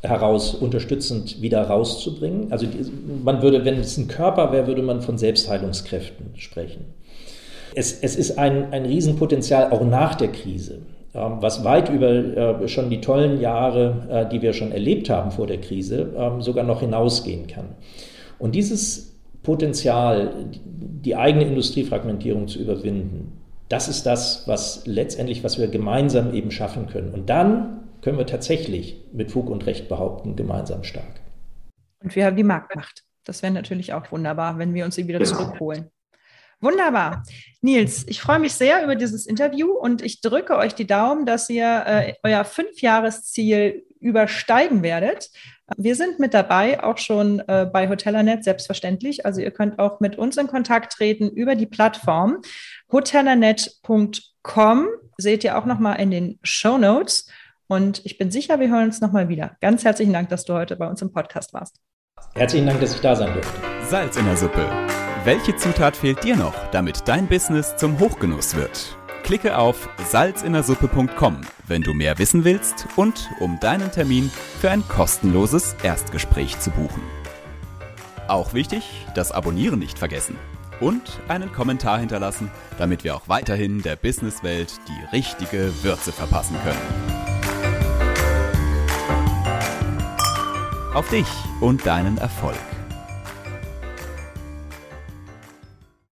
heraus 0.00 0.54
unterstützend 0.54 1.42
wieder 1.42 1.60
rauszubringen. 1.62 2.50
Also 2.50 2.66
man 3.24 3.42
würde, 3.42 3.64
wenn 3.66 3.78
es 3.78 3.98
ein 3.98 4.08
Körper 4.08 4.52
wäre, 4.52 4.68
würde 4.68 4.82
man 4.82 5.02
von 5.02 5.18
Selbstheilungskräften 5.18 6.30
sprechen 6.36 6.94
es, 7.74 8.00
es 8.00 8.16
ist 8.16 8.38
ein, 8.38 8.72
ein 8.72 8.84
Riesenpotenzial 8.84 9.70
auch 9.70 9.84
nach 9.84 10.14
der 10.14 10.28
Krise, 10.28 10.80
was 11.12 11.64
weit 11.64 11.88
über 11.88 12.10
äh, 12.10 12.68
schon 12.68 12.90
die 12.90 13.00
tollen 13.00 13.40
Jahre, 13.40 14.06
äh, 14.10 14.28
die 14.28 14.42
wir 14.42 14.52
schon 14.52 14.72
erlebt 14.72 15.10
haben 15.10 15.30
vor 15.30 15.46
der 15.46 15.60
Krise, 15.60 16.12
ähm, 16.16 16.42
sogar 16.42 16.64
noch 16.64 16.80
hinausgehen 16.80 17.46
kann. 17.46 17.70
Und 18.38 18.54
dieses 18.54 19.16
Potenzial, 19.42 20.46
die 20.64 21.16
eigene 21.16 21.44
Industriefragmentierung 21.44 22.48
zu 22.48 22.58
überwinden, 22.58 23.32
das 23.68 23.88
ist 23.88 24.06
das, 24.06 24.46
was 24.46 24.86
letztendlich, 24.86 25.44
was 25.44 25.58
wir 25.58 25.68
gemeinsam 25.68 26.34
eben 26.34 26.50
schaffen 26.50 26.86
können. 26.86 27.12
Und 27.12 27.28
dann 27.28 27.80
können 28.00 28.18
wir 28.18 28.26
tatsächlich 28.26 29.00
mit 29.12 29.30
Fug 29.30 29.50
und 29.50 29.66
Recht 29.66 29.88
behaupten, 29.88 30.36
gemeinsam 30.36 30.84
stark. 30.84 31.20
Und 32.02 32.14
wir 32.14 32.26
haben 32.26 32.36
die 32.36 32.44
Marktmacht. 32.44 33.04
Das 33.24 33.42
wäre 33.42 33.52
natürlich 33.52 33.92
auch 33.92 34.10
wunderbar, 34.10 34.58
wenn 34.58 34.72
wir 34.72 34.84
uns 34.84 34.94
sie 34.94 35.06
wieder 35.06 35.18
genau. 35.18 35.30
zurückholen. 35.30 35.90
Wunderbar. 36.60 37.22
Nils, 37.60 38.04
ich 38.08 38.20
freue 38.20 38.40
mich 38.40 38.52
sehr 38.54 38.82
über 38.82 38.96
dieses 38.96 39.26
Interview 39.26 39.72
und 39.72 40.02
ich 40.02 40.20
drücke 40.20 40.56
euch 40.56 40.74
die 40.74 40.86
Daumen, 40.86 41.24
dass 41.24 41.48
ihr 41.50 41.84
äh, 41.86 42.14
euer 42.22 42.44
Fünfjahresziel 42.44 43.84
übersteigen 44.00 44.82
werdet. 44.82 45.30
Wir 45.76 45.94
sind 45.94 46.18
mit 46.18 46.34
dabei, 46.34 46.82
auch 46.82 46.98
schon 46.98 47.40
äh, 47.40 47.68
bei 47.70 47.88
Hotellanet, 47.88 48.42
selbstverständlich. 48.42 49.26
Also 49.26 49.40
ihr 49.40 49.50
könnt 49.50 49.78
auch 49.78 50.00
mit 50.00 50.16
uns 50.16 50.36
in 50.36 50.46
Kontakt 50.46 50.92
treten 50.92 51.28
über 51.28 51.54
die 51.54 51.66
Plattform. 51.66 52.38
Hotellanet.com 52.90 54.88
seht 55.18 55.44
ihr 55.44 55.58
auch 55.58 55.66
nochmal 55.66 56.00
in 56.00 56.10
den 56.10 56.38
Show 56.42 56.78
Notes. 56.78 57.28
Und 57.66 58.00
ich 58.06 58.18
bin 58.18 58.30
sicher, 58.30 58.58
wir 58.60 58.68
hören 58.70 58.86
uns 58.86 59.00
nochmal 59.00 59.28
wieder. 59.28 59.56
Ganz 59.60 59.84
herzlichen 59.84 60.12
Dank, 60.12 60.30
dass 60.30 60.44
du 60.44 60.54
heute 60.54 60.76
bei 60.76 60.88
uns 60.88 61.02
im 61.02 61.12
Podcast 61.12 61.52
warst. 61.52 61.76
Herzlichen 62.34 62.66
Dank, 62.66 62.80
dass 62.80 62.94
ich 62.94 63.00
da 63.00 63.14
sein 63.14 63.32
durfte. 63.34 63.60
Salz 63.82 64.16
in 64.16 64.24
der 64.24 64.36
Suppe 64.36 64.66
welche 65.24 65.56
Zutat 65.56 65.96
fehlt 65.96 66.22
dir 66.24 66.36
noch, 66.36 66.54
damit 66.70 67.08
dein 67.08 67.26
Business 67.26 67.76
zum 67.76 67.98
Hochgenuss 67.98 68.54
wird? 68.54 68.96
Klicke 69.22 69.58
auf 69.58 69.88
salzinnersuppe.com, 70.06 71.40
wenn 71.66 71.82
du 71.82 71.92
mehr 71.92 72.18
wissen 72.18 72.44
willst 72.44 72.86
und 72.96 73.28
um 73.40 73.58
deinen 73.60 73.90
Termin 73.90 74.30
für 74.60 74.70
ein 74.70 74.86
kostenloses 74.88 75.76
Erstgespräch 75.82 76.58
zu 76.60 76.70
buchen. 76.70 77.02
Auch 78.26 78.54
wichtig, 78.54 79.06
das 79.14 79.32
Abonnieren 79.32 79.78
nicht 79.78 79.98
vergessen 79.98 80.36
und 80.80 81.20
einen 81.28 81.52
Kommentar 81.52 81.98
hinterlassen, 81.98 82.50
damit 82.78 83.04
wir 83.04 83.16
auch 83.16 83.28
weiterhin 83.28 83.82
der 83.82 83.96
Businesswelt 83.96 84.72
die 84.88 85.16
richtige 85.16 85.72
Würze 85.82 86.12
verpassen 86.12 86.56
können. 86.62 87.18
Auf 90.94 91.08
dich 91.10 91.26
und 91.60 91.86
deinen 91.86 92.18
Erfolg. 92.18 92.56